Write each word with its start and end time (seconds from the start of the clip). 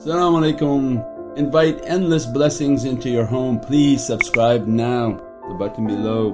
Assalamu 0.00 0.40
alaikum. 0.40 1.36
Invite 1.36 1.78
endless 1.84 2.24
blessings 2.24 2.86
into 2.86 3.10
your 3.10 3.26
home. 3.26 3.60
Please 3.60 4.02
subscribe 4.02 4.66
now, 4.66 5.20
the 5.46 5.52
button 5.52 5.86
below. 5.86 6.32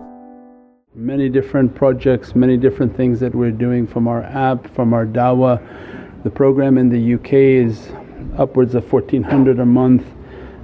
Many 0.95 1.29
different 1.29 1.75
projects, 1.75 2.37
many 2.37 2.57
different 2.57 2.97
things 2.97 3.19
that 3.19 3.35
we're 3.35 3.51
doing 3.51 3.85
from 3.85 4.07
our 4.07 4.23
app, 4.23 4.73
from 4.73 4.95
our 4.95 5.05
dawah. 5.05 5.61
The 6.23 6.31
program 6.31 6.79
in 6.79 6.91
the 6.91 7.15
UK 7.15 7.33
is 7.33 7.89
upwards 8.39 8.77
of 8.77 8.93
1400 8.93 9.59
a 9.59 9.67
month, 9.67 10.07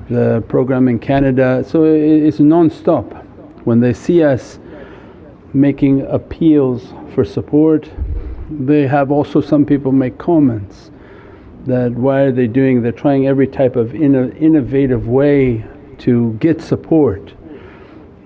the 0.09 0.45
program 0.49 0.87
in 0.87 1.01
Canada. 1.01 1.65
So 1.67 1.83
it's 1.83 2.39
non-stop. 2.39 3.13
When 3.65 3.81
they 3.81 3.95
see 3.95 4.23
us 4.23 4.61
making 5.53 6.03
appeals 6.03 6.93
for 7.17 7.25
support, 7.25 7.91
they 8.49 8.87
have 8.87 9.11
also 9.11 9.41
some 9.41 9.67
people 9.67 9.91
make 9.91 10.19
comments 10.19 10.93
that 11.67 11.93
why 11.93 12.21
are 12.21 12.33
they 12.33 12.47
doing, 12.47 12.83
they're 12.83 12.93
trying 12.93 13.27
every 13.27 13.47
type 13.47 13.77
of 13.77 13.91
inno 13.91 14.35
innovative 14.41 15.07
way 15.07 15.65
to 15.99 16.33
get 16.35 16.61
support. 16.61 17.33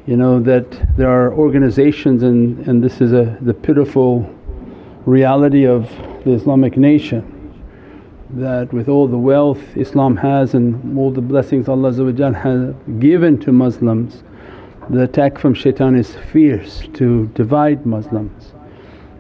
You 0.06 0.16
know 0.16 0.40
that 0.40 0.96
there 0.96 1.10
are 1.10 1.34
organizations 1.34 2.22
and, 2.22 2.66
and 2.66 2.82
this 2.82 3.00
is 3.00 3.12
a, 3.12 3.36
the 3.41 3.52
pitiful 3.52 4.30
reality 5.04 5.66
of 5.66 5.91
the 6.24 6.32
Islamic 6.32 6.77
nation 6.77 7.32
that 8.30 8.72
with 8.72 8.88
all 8.88 9.06
the 9.06 9.18
wealth 9.18 9.77
Islam 9.77 10.16
has 10.16 10.55
and 10.55 10.98
all 10.98 11.10
the 11.10 11.20
blessings 11.20 11.68
Allah 11.68 11.92
has 11.92 12.74
given 12.98 13.38
to 13.41 13.52
Muslims, 13.52 14.24
the 14.91 15.02
attack 15.02 15.38
from 15.38 15.55
shaitan 15.55 15.94
is 15.94 16.16
fierce 16.32 16.88
to 16.94 17.27
divide 17.34 17.84
Muslims. 17.84 18.52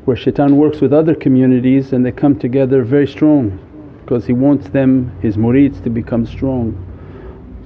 Where 0.04 0.16
shaitan 0.16 0.56
works 0.56 0.80
with 0.80 0.92
other 0.92 1.14
communities 1.14 1.92
and 1.92 2.06
they 2.06 2.12
come 2.12 2.38
together 2.38 2.82
very 2.82 3.06
strong 3.06 3.58
because 4.06 4.24
he 4.24 4.32
wants 4.32 4.68
them, 4.68 5.10
his 5.20 5.36
murids 5.36 5.82
to 5.82 5.90
become 5.90 6.24
strong. 6.24 6.78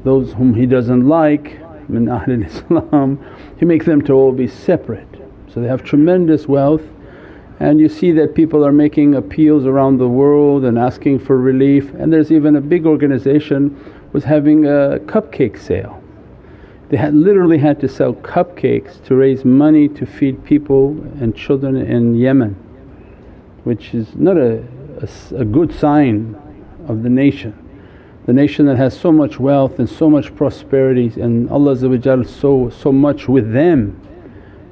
Those 0.04 0.32
whom 0.32 0.54
he 0.54 0.64
doesn't 0.64 1.06
like 1.06 1.60
min 1.91 2.06
Ahlul 2.16 2.47
Islam, 2.47 3.22
he 3.58 3.66
makes 3.66 3.84
them 3.84 4.00
to 4.06 4.14
all 4.14 4.32
be 4.32 4.48
separate. 4.48 5.06
So 5.52 5.60
they 5.60 5.69
have 5.69 5.84
tremendous 5.84 6.48
wealth 6.48 6.80
and 7.58 7.78
you 7.78 7.91
see 7.91 8.10
that 8.12 8.34
people 8.34 8.64
are 8.64 8.72
making 8.72 9.16
appeals 9.16 9.66
around 9.66 9.98
the 9.98 10.08
world 10.08 10.64
and 10.64 10.78
asking 10.78 11.19
for 11.19 11.36
relief 11.36 11.92
and 11.92 12.10
there's 12.10 12.32
even 12.32 12.56
a 12.56 12.60
big 12.62 12.86
organization 12.86 13.77
was 14.14 14.25
having 14.25 14.64
a 14.64 14.98
cupcake 15.04 15.58
sale. 15.58 16.02
They 16.88 16.97
had 16.97 17.12
literally 17.12 17.58
had 17.58 17.78
to 17.80 17.88
sell 17.88 18.14
cupcakes 18.14 19.04
to 19.04 19.14
raise 19.14 19.44
money 19.44 19.88
to 19.88 20.06
feed 20.06 20.42
people 20.42 20.92
and 21.20 21.36
children 21.36 21.77
in 21.77 22.14
Yemen 22.14 22.56
which 23.64 23.92
is 23.92 24.14
not 24.14 24.38
a 24.38 24.64
a, 25.03 25.37
a 25.37 25.45
good 25.45 25.73
sign 25.73 26.37
of 26.89 27.03
the 27.03 27.09
nation. 27.09 27.55
The 28.27 28.33
nation 28.33 28.67
that 28.67 28.77
has 28.77 28.98
so 28.98 29.11
much 29.11 29.41
wealth 29.41 29.79
and 29.79 29.89
so 29.89 30.09
much 30.09 30.34
prosperity 30.34 31.20
and 31.20 31.51
Allah 31.51 31.77
so, 32.25 32.70
so 32.70 32.93
much 32.93 33.28
with 33.28 33.53
them 33.53 34.01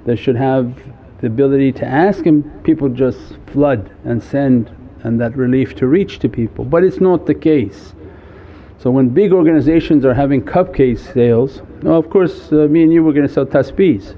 they 0.04 0.16
should 0.16 0.36
have 0.36 0.74
the 1.20 1.26
ability 1.26 1.72
to 1.72 1.84
ask 1.84 2.24
and 2.26 2.64
people 2.64 2.88
just 2.88 3.36
flood 3.48 3.90
and 4.04 4.22
send 4.22 4.70
and 5.02 5.20
that 5.20 5.36
relief 5.36 5.74
to 5.76 5.86
reach 5.86 6.18
to 6.20 6.28
people 6.28 6.64
but 6.64 6.84
it's 6.84 7.00
not 7.00 7.26
the 7.26 7.34
case. 7.34 7.94
So 8.78 8.90
when 8.90 9.08
big 9.08 9.32
organizations 9.32 10.04
are 10.04 10.14
having 10.14 10.42
cupcake 10.42 10.98
sales, 11.12 11.62
well 11.82 11.98
of 11.98 12.10
course 12.10 12.52
uh, 12.52 12.68
me 12.68 12.82
and 12.82 12.92
you 12.92 13.02
were 13.02 13.12
going 13.12 13.26
to 13.26 13.32
sell 13.32 13.46
tasbeehs 13.46 14.16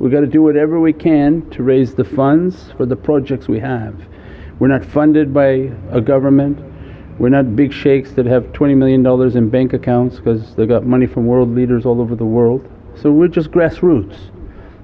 We've 0.00 0.10
got 0.10 0.20
to 0.20 0.26
do 0.26 0.42
whatever 0.42 0.80
we 0.80 0.92
can 0.92 1.48
to 1.50 1.62
raise 1.62 1.94
the 1.94 2.04
funds 2.04 2.72
for 2.76 2.86
the 2.86 2.96
projects 2.96 3.46
we 3.46 3.60
have. 3.60 3.94
We're 4.58 4.68
not 4.68 4.84
funded 4.84 5.32
by 5.32 5.70
a 5.90 6.00
government, 6.00 6.58
we're 7.18 7.28
not 7.28 7.54
big 7.54 7.72
shaykhs 7.72 8.14
that 8.14 8.26
have 8.26 8.44
$20 8.46 8.76
million 8.76 9.06
in 9.36 9.50
bank 9.50 9.74
accounts 9.74 10.16
because 10.16 10.54
they 10.56 10.66
got 10.66 10.86
money 10.86 11.06
from 11.06 11.26
world 11.26 11.54
leaders 11.54 11.84
all 11.86 12.00
over 12.00 12.16
the 12.16 12.24
world. 12.24 12.66
So 12.96 13.12
we're 13.12 13.28
just 13.28 13.50
grassroots 13.50 14.16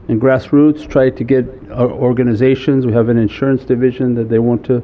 and 0.09 0.21
grassroots 0.21 0.89
try 0.89 1.11
to 1.11 1.25
get 1.25 1.47
our 1.73 1.91
organizations, 1.91 2.87
we 2.87 2.93
have 2.93 3.09
an 3.09 3.19
insurance 3.19 3.65
division 3.65 4.15
that 4.15 4.29
they 4.29 4.39
want 4.39 4.65
to 4.67 4.83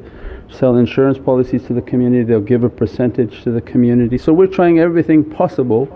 sell 0.51 0.75
insurance 0.77 1.17
policies 1.17 1.63
to 1.65 1.73
the 1.73 1.81
community, 1.81 2.23
they'll 2.23 2.41
give 2.41 2.63
a 2.63 2.69
percentage 2.69 3.43
to 3.43 3.51
the 3.51 3.61
community. 3.61 4.17
So 4.17 4.33
we're 4.33 4.47
trying 4.47 4.79
everything 4.79 5.23
possible 5.23 5.87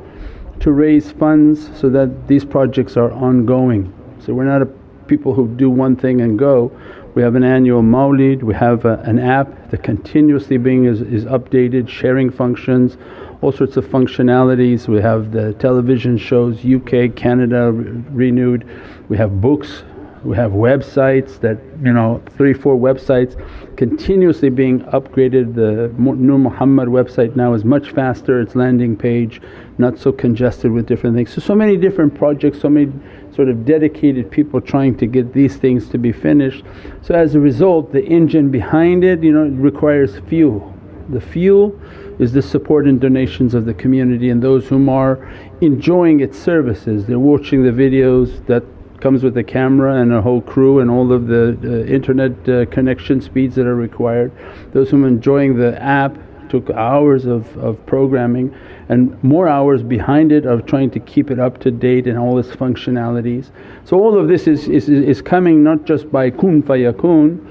to 0.62 0.72
raise 0.72 1.12
funds 1.12 1.70
so 1.78 1.90
that 1.90 2.28
these 2.28 2.46
projects 2.46 2.96
are 2.98 3.12
ongoing. 3.12 3.94
So 4.20 4.34
we're 4.34 4.46
not 4.46 4.68
people 5.08 5.34
who 5.34 5.48
do 5.48 5.70
one 5.70 5.96
thing 5.96 6.22
and 6.22 6.38
go. 6.38 6.72
We 7.16 7.24
have 7.24 7.36
an 7.36 7.44
annual 7.44 7.82
mawlid, 7.82 8.44
we 8.44 8.54
have 8.54 8.86
a, 8.86 9.00
an 9.00 9.18
app 9.18 9.72
that 9.72 9.82
continuously 9.82 10.58
being 10.58 10.86
is, 10.86 11.02
is 11.02 11.26
updated, 11.26 11.90
sharing 11.90 12.30
functions, 12.30 12.98
all 13.42 13.52
sorts 13.52 13.76
of 13.76 13.86
functionalities. 13.86 14.88
We 14.88 15.02
have 15.02 15.32
the 15.32 15.54
television 15.54 16.18
shows 16.18 16.64
UK, 16.64 17.16
Canada 17.16 17.72
renewed, 17.72 18.68
we 19.10 19.18
have 19.18 19.42
books 19.42 19.84
we 20.24 20.36
have 20.36 20.52
websites 20.52 21.40
that 21.42 21.58
you 21.84 21.94
know, 21.94 22.22
three, 22.36 22.54
four 22.54 22.76
websites 22.76 23.36
continuously 23.78 24.50
being 24.50 24.82
upgraded. 24.86 25.56
The 25.56 25.94
Nur 25.98 26.40
Muhammad 26.40 26.90
website 26.90 27.36
now 27.36 27.54
is 27.54 27.64
much 27.64 27.92
faster, 27.92 28.42
its 28.42 28.56
landing 28.56 28.96
page 28.96 29.42
not 29.78 30.00
so 30.00 30.12
congested 30.12 30.72
with 30.72 30.88
different 30.88 31.16
things. 31.16 31.32
So, 31.34 31.40
so 31.40 31.54
many 31.54 31.78
different 31.78 32.16
projects, 32.16 32.60
so 32.60 32.70
many 32.70 32.92
sort 33.38 33.50
of 33.50 33.66
dedicated 33.66 34.32
people 34.32 34.60
trying 34.60 34.98
to 34.98 35.06
get 35.06 35.34
these 35.34 35.58
things 35.58 35.90
to 35.90 35.98
be 36.00 36.12
finished. 36.12 36.64
So 37.04 37.14
as 37.14 37.36
a 37.36 37.40
result 37.40 37.92
the 37.92 38.04
engine 38.04 38.50
behind 38.50 39.04
it 39.04 39.22
you 39.22 39.32
know 39.32 39.46
it 39.46 39.62
requires 39.62 40.18
fuel. 40.28 40.74
The 41.10 41.22
fuel 41.22 41.80
is 42.20 42.34
the 42.34 42.42
support 42.42 42.88
and 42.88 43.00
donations 43.00 43.54
of 43.54 43.66
the 43.66 43.74
community 43.74 44.30
and 44.30 44.42
those 44.42 44.68
whom 44.68 44.90
are 44.90 45.32
enjoying 45.62 46.20
its 46.20 46.38
services. 46.38 47.06
They're 47.06 47.20
watching 47.20 47.64
the 47.64 47.70
videos 47.70 48.46
that 48.48 48.64
comes 49.00 49.24
with 49.24 49.38
a 49.38 49.44
camera 49.44 50.02
and 50.02 50.12
a 50.12 50.22
whole 50.22 50.42
crew 50.42 50.80
and 50.80 50.90
all 50.90 51.12
of 51.12 51.28
the 51.28 51.58
uh, 51.64 51.86
internet 51.86 52.32
uh, 52.50 52.66
connection 52.68 53.22
speeds 53.22 53.56
that 53.56 53.66
are 53.66 53.76
required. 53.76 54.32
Those 54.74 54.90
whom 54.90 55.06
are 55.06 55.08
enjoying 55.08 55.58
the 55.58 55.82
app 55.82 56.18
took 56.50 56.70
hours 56.72 57.26
of, 57.26 57.56
of 57.58 57.84
programming 57.86 58.56
and 58.90 59.22
more 59.24 59.48
hours 59.48 59.84
behind 59.84 60.32
it 60.32 60.46
of 60.46 60.66
trying 60.66 60.90
to 60.92 61.00
keep 61.00 61.30
it 61.30 61.40
up 61.40 61.60
to 61.60 61.72
date 61.72 62.08
and 62.08 62.18
all 62.18 62.40
its 62.40 62.50
functionalities. 62.50 63.52
So 63.84 64.00
all 64.00 64.18
of 64.18 64.28
this 64.28 64.48
is, 64.48 64.68
is, 64.68 64.90
is 64.90 65.22
coming 65.22 65.64
not 65.64 65.86
just 65.86 66.12
by 66.12 66.30
kun 66.30 66.64
fayakun 66.64 67.46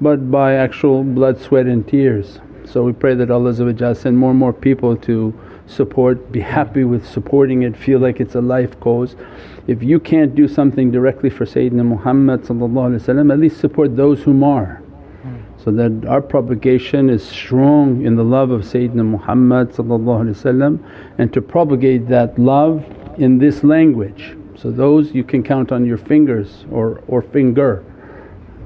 but 0.00 0.30
by 0.30 0.54
actual 0.54 1.04
blood, 1.04 1.40
sweat 1.40 1.66
and 1.66 1.86
tears. 1.86 2.40
So 2.64 2.82
we 2.82 2.92
pray 2.92 3.14
that 3.14 3.30
Allah 3.30 3.54
send 3.94 4.18
more 4.18 4.30
and 4.30 4.38
more 4.38 4.52
people 4.52 4.96
to 4.96 5.32
support, 5.66 6.32
be 6.32 6.40
happy 6.40 6.84
with 6.84 7.06
supporting 7.06 7.62
it, 7.62 7.76
feel 7.76 7.98
like 7.98 8.20
it's 8.20 8.34
a 8.34 8.40
life 8.40 8.78
cause. 8.80 9.16
If 9.66 9.82
you 9.82 10.00
can't 10.00 10.34
do 10.34 10.48
something 10.48 10.90
directly 10.90 11.30
for 11.30 11.44
Sayyidina 11.44 11.84
Muhammad 11.84 12.42
at 13.30 13.38
least 13.38 13.60
support 13.60 13.96
those 13.96 14.22
whom 14.22 14.42
are. 14.44 14.82
So 15.64 15.70
that 15.70 16.04
our 16.08 16.20
propagation 16.20 17.08
is 17.08 17.24
strong 17.24 18.04
in 18.04 18.16
the 18.16 18.24
love 18.24 18.50
of 18.50 18.62
Sayyidina 18.62 19.04
Muhammad 19.04 19.70
and 21.18 21.32
to 21.32 21.40
propagate 21.40 22.08
that 22.08 22.36
love 22.38 22.84
in 23.18 23.38
this 23.38 23.62
language. 23.62 24.36
So 24.56 24.72
those 24.72 25.14
you 25.14 25.22
can 25.22 25.44
count 25.44 25.70
on 25.70 25.84
your 25.84 25.98
fingers 25.98 26.64
or, 26.72 27.02
or 27.06 27.22
finger 27.22 27.84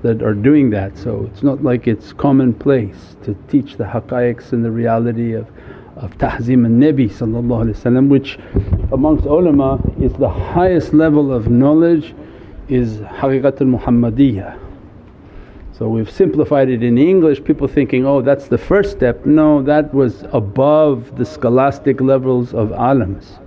that 0.02 0.22
are 0.22 0.34
doing 0.34 0.70
that. 0.70 0.96
So 0.96 1.28
it's 1.30 1.42
not 1.42 1.62
like 1.62 1.86
it's 1.86 2.12
commonplace 2.12 3.16
to 3.24 3.34
teach 3.48 3.76
the 3.76 3.84
haqqaiqs 3.84 4.52
and 4.52 4.64
the 4.64 4.70
reality 4.70 5.32
of 5.32 5.46
of 5.96 6.16
tahzim 6.18 6.66
al-Nabi 6.66 8.08
which 8.08 8.38
amongst 8.92 9.24
ulama 9.24 9.80
is 9.98 10.12
the 10.14 10.28
highest 10.28 10.92
level 10.92 11.32
of 11.32 11.48
knowledge 11.48 12.14
is 12.68 12.98
haqiqatul 12.98 13.78
Muhammadiyah. 13.78 14.58
So 15.72 15.88
we've 15.88 16.10
simplified 16.10 16.68
it 16.68 16.82
in 16.82 16.98
English, 16.98 17.44
people 17.44 17.68
thinking, 17.68 18.06
oh 18.06 18.20
that's 18.20 18.48
the 18.48 18.58
first 18.58 18.90
step. 18.92 19.24
No, 19.24 19.62
that 19.62 19.92
was 19.94 20.24
above 20.32 21.16
the 21.16 21.24
scholastic 21.24 22.00
levels 22.00 22.53
of 22.53 22.72
alams 22.72 23.38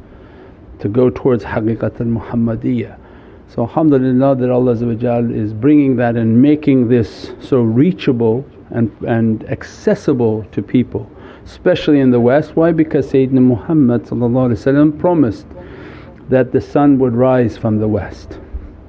to 0.79 0.87
go 0.87 1.09
towards 1.09 1.43
haqiqatul 1.43 2.19
Muhammadiyah. 2.19 2.97
So 3.47 3.63
alhamdulillah 3.63 4.35
that 4.37 4.49
Allah 4.49 4.71
is 5.31 5.53
bringing 5.53 5.95
that 5.97 6.15
and 6.15 6.41
making 6.41 6.87
this 6.87 7.31
so 7.41 7.61
reachable 7.61 8.45
and, 8.71 8.91
and 9.01 9.43
accessible 9.49 10.45
to 10.51 10.61
people 10.61 11.11
especially 11.49 11.99
in 11.99 12.11
the 12.11 12.19
West. 12.19 12.55
Why? 12.55 12.71
Because 12.71 13.11
Sayyidina 13.11 13.41
Muhammad 13.41 14.05
promised 14.99 15.47
that 16.29 16.51
the 16.51 16.61
sun 16.61 16.99
would 16.99 17.15
rise 17.15 17.57
from 17.57 17.79
the 17.79 17.87
West 17.87 18.39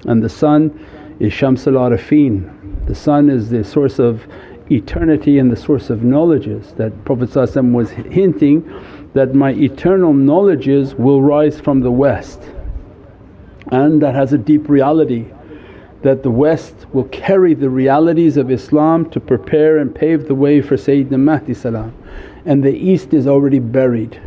and 0.06 0.22
the 0.22 0.28
sun 0.28 0.86
is 1.20 1.32
Shamsul 1.32 1.74
Arifin. 1.74 2.86
The 2.86 2.94
sun 2.94 3.30
is 3.30 3.48
the 3.48 3.64
source 3.64 3.98
of 3.98 4.26
eternity 4.70 5.38
and 5.38 5.50
the 5.50 5.56
source 5.56 5.88
of 5.88 6.02
knowledges 6.04 6.74
that 6.74 7.04
Prophet 7.04 7.34
was 7.34 7.90
hinting 7.90 8.62
that 9.14 9.34
my 9.34 9.52
eternal 9.52 10.12
knowledges 10.12 10.94
will 10.94 11.22
rise 11.22 11.58
from 11.60 11.80
the 11.80 11.90
West 11.90 12.42
and 13.72 14.02
that 14.02 14.14
has 14.14 14.32
a 14.34 14.38
deep 14.38 14.68
reality 14.68 15.26
that 16.02 16.22
the 16.22 16.30
West 16.30 16.86
will 16.92 17.04
carry 17.04 17.54
the 17.54 17.68
realities 17.70 18.36
of 18.36 18.50
Islam 18.50 19.08
to 19.10 19.20
prepare 19.20 19.78
and 19.78 19.94
pave 19.94 20.28
the 20.28 20.34
way 20.34 20.60
for 20.60 20.76
Sayyidina 20.76 21.18
Mahdi 21.18 21.54
salam 21.54 21.94
and 22.44 22.62
the 22.62 22.72
East 22.72 23.12
is 23.12 23.26
already 23.26 23.58
buried. 23.58 24.20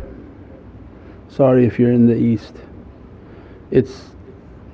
Sorry 1.28 1.66
if 1.66 1.78
you're 1.78 1.92
in 1.92 2.06
the 2.06 2.16
East. 2.16 2.54
It's 3.70 4.10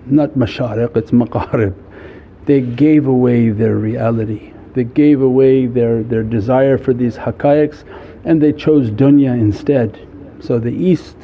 not 0.06 0.30
mashariq, 0.30 0.96
it's 0.96 1.12
magharib. 1.12 1.74
They 2.44 2.60
gave 2.60 3.06
away 3.06 3.50
their 3.50 3.76
reality, 3.76 4.52
they 4.74 4.84
gave 4.84 5.22
away 5.22 5.66
their, 5.66 6.02
their 6.02 6.22
desire 6.22 6.78
for 6.78 6.92
these 6.92 7.16
haqqaiqs 7.16 7.84
and 8.24 8.40
they 8.40 8.52
chose 8.52 8.90
dunya 8.90 9.32
instead. 9.32 10.06
So 10.40 10.58
the 10.58 10.72
East 10.72 11.16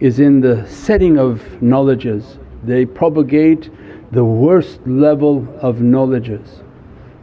is 0.00 0.20
in 0.20 0.40
the 0.40 0.66
setting 0.66 1.18
of 1.18 1.62
knowledges, 1.62 2.38
they 2.64 2.86
propagate 2.86 3.70
the 4.12 4.24
worst 4.24 4.80
level 4.86 5.46
of 5.60 5.80
knowledges 5.80 6.62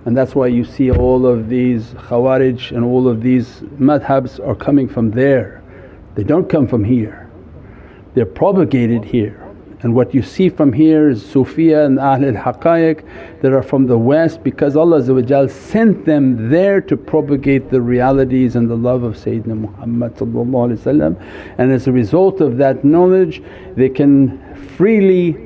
and 0.05 0.15
that's 0.15 0.35
why 0.35 0.47
you 0.47 0.63
see 0.63 0.91
all 0.91 1.25
of 1.25 1.49
these 1.49 1.85
Khawarij 1.93 2.71
and 2.71 2.85
all 2.85 3.07
of 3.07 3.21
these 3.21 3.61
madhabs 3.79 4.39
are 4.45 4.55
coming 4.55 4.87
from 4.87 5.09
there. 5.09 5.63
They 6.13 6.23
don't 6.23 6.47
come 6.47 6.67
from 6.67 6.83
here, 6.83 7.29
they're 8.13 8.25
propagated 8.25 9.03
here. 9.03 9.41
And 9.81 9.93
what 9.93 10.15
you 10.15 10.23
see 10.23 10.49
from 10.49 10.73
here 10.73 11.09
is 11.09 11.23
Sufiya 11.23 11.85
and 11.85 11.99
Ahlul 11.99 12.41
Haqqaiq 12.41 13.41
that 13.41 13.53
are 13.53 13.61
from 13.61 13.85
the 13.85 13.97
West 13.97 14.41
because 14.41 14.75
Allah 14.75 15.03
sent 15.49 16.05
them 16.05 16.49
there 16.49 16.81
to 16.81 16.97
propagate 16.97 17.69
the 17.69 17.81
realities 17.81 18.55
and 18.55 18.67
the 18.67 18.75
love 18.75 19.03
of 19.03 19.15
Sayyidina 19.15 19.55
Muhammad 19.55 20.13
and 21.59 21.71
as 21.71 21.87
a 21.87 21.91
result 21.91 22.41
of 22.41 22.57
that 22.57 22.83
knowledge 22.83 23.43
they 23.75 23.89
can 23.89 24.55
freely 24.75 25.37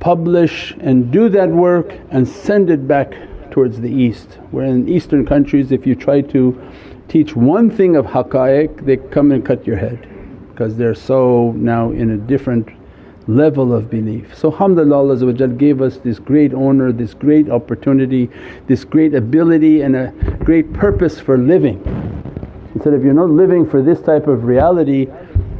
publish 0.00 0.74
and 0.80 1.10
do 1.10 1.30
that 1.30 1.48
work 1.48 1.94
and 2.10 2.28
send 2.28 2.68
it 2.68 2.86
back 2.86 3.14
towards 3.54 3.80
the 3.80 3.88
east. 3.88 4.38
Where 4.50 4.64
in 4.64 4.88
eastern 4.88 5.24
countries 5.24 5.70
if 5.70 5.86
you 5.86 5.94
try 5.94 6.22
to 6.22 6.60
teach 7.06 7.36
one 7.36 7.70
thing 7.70 7.94
of 7.94 8.04
haqqaiq 8.04 8.84
they 8.84 8.96
come 8.96 9.30
and 9.30 9.46
cut 9.46 9.64
your 9.64 9.76
head 9.76 10.08
because 10.50 10.76
they're 10.76 10.96
so 10.96 11.52
now 11.52 11.92
in 11.92 12.10
a 12.10 12.16
different 12.16 12.68
level 13.28 13.72
of 13.72 13.88
belief. 13.88 14.36
So 14.36 14.50
alhamdulillah 14.50 14.96
Allah 14.96 15.48
gave 15.50 15.80
us 15.82 15.98
this 15.98 16.18
great 16.18 16.52
honour, 16.52 16.90
this 16.90 17.14
great 17.14 17.48
opportunity, 17.48 18.28
this 18.66 18.84
great 18.84 19.14
ability 19.14 19.82
and 19.82 19.94
a 19.94 20.10
great 20.42 20.72
purpose 20.72 21.20
for 21.20 21.38
living. 21.38 21.78
He 22.72 22.80
said, 22.80 22.92
if 22.92 23.04
you're 23.04 23.14
not 23.14 23.30
living 23.30 23.70
for 23.70 23.82
this 23.82 24.00
type 24.00 24.26
of 24.26 24.42
reality 24.42 25.06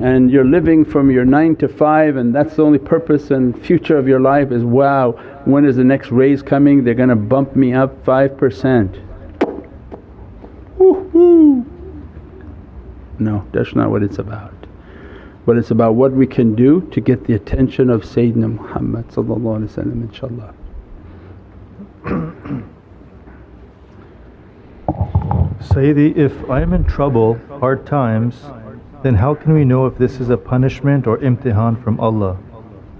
and 0.01 0.33
you're 0.33 0.45
living 0.59 0.85
from 0.85 1.13
your 1.13 1.25
9 1.25 1.55
to 1.57 1.69
5 1.69 2.17
and 2.17 2.35
that's 2.35 2.57
the 2.57 2.63
only 2.65 2.81
purpose 2.81 3.31
and 3.31 3.57
future 3.65 3.97
of 3.97 4.09
your 4.09 4.19
life 4.19 4.51
is, 4.51 4.65
wow 4.65 5.15
when 5.45 5.65
is 5.65 5.77
the 5.77 5.85
next 5.85 6.11
raise 6.11 6.43
coming? 6.43 6.85
They're 6.85 6.95
to 7.11 7.17
bump 7.17 7.55
me 7.55 7.73
up 7.75 8.05
5%. 8.05 9.01
Woo-hoo. 10.79 11.67
No, 13.19 13.47
that's 13.53 13.75
not 13.75 13.91
what 13.91 14.03
it's 14.03 14.19
about. 14.19 14.53
But 15.47 15.59
it's 15.59 15.71
about 15.71 15.95
what 15.95 16.13
we 16.13 16.27
can 16.27 16.55
do 16.55 16.81
to 16.93 17.01
get 17.01 17.25
the 17.25 17.35
attention 17.35 17.91
of 17.91 18.03
Sayyidina 18.03 18.55
Muhammad 18.55 19.13
inshaAllah. 20.09 20.55
Sayyidi, 25.69 26.17
if 26.17 26.51
I'm 26.51 26.73
in 26.73 26.85
trouble, 26.85 27.39
hard 27.61 27.87
times, 27.87 28.43
then 29.03 29.15
how 29.15 29.35
can 29.35 29.53
we 29.53 29.65
know 29.65 29.87
if 29.87 29.99
this 29.99 30.21
is 30.21 30.31
a 30.31 30.37
punishment 30.37 31.07
or 31.07 31.19
imtihan 31.19 31.83
from 31.83 32.01
Allah? 32.01 32.39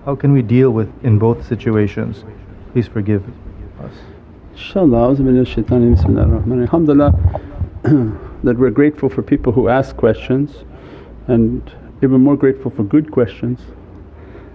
How 0.05 0.15
can 0.15 0.33
we 0.33 0.43
deal 0.43 0.71
with 0.71 0.93
in 1.03 1.19
both 1.19 1.47
situations? 1.47 2.25
Please 2.73 2.87
forgive 2.87 3.25
us. 3.81 3.95
Alhamdulillah 6.63 7.13
that 8.45 8.59
we're 8.59 8.71
grateful 8.71 9.09
for 9.09 9.23
people 9.23 9.53
who 9.53 9.69
ask 9.69 9.97
questions 9.97 10.65
and 11.27 11.73
even 12.03 12.21
more 12.21 12.37
grateful 12.37 12.71
for 12.71 12.85
good 12.85 13.11
questions. 13.13 13.61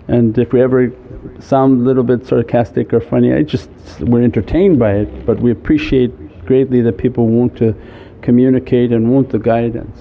And 0.08 0.38
if 0.38 0.54
we 0.54 0.62
ever 0.62 0.94
sound 1.40 1.82
a 1.82 1.84
little 1.84 2.04
bit 2.04 2.28
sarcastic 2.28 2.94
or 2.94 3.02
funny, 3.02 3.34
I 3.34 3.42
just 3.42 3.72
we're 4.02 4.24
entertained 4.24 4.78
by 4.78 4.92
it 4.98 5.26
but 5.26 5.40
we 5.40 5.50
appreciate 5.52 6.46
greatly 6.46 6.82
that 6.82 7.00
people 7.00 7.26
want 7.26 7.58
to 7.58 7.76
communicate 8.22 8.92
and 8.92 9.12
want 9.12 9.32
the 9.32 9.40
guidance. 9.40 10.00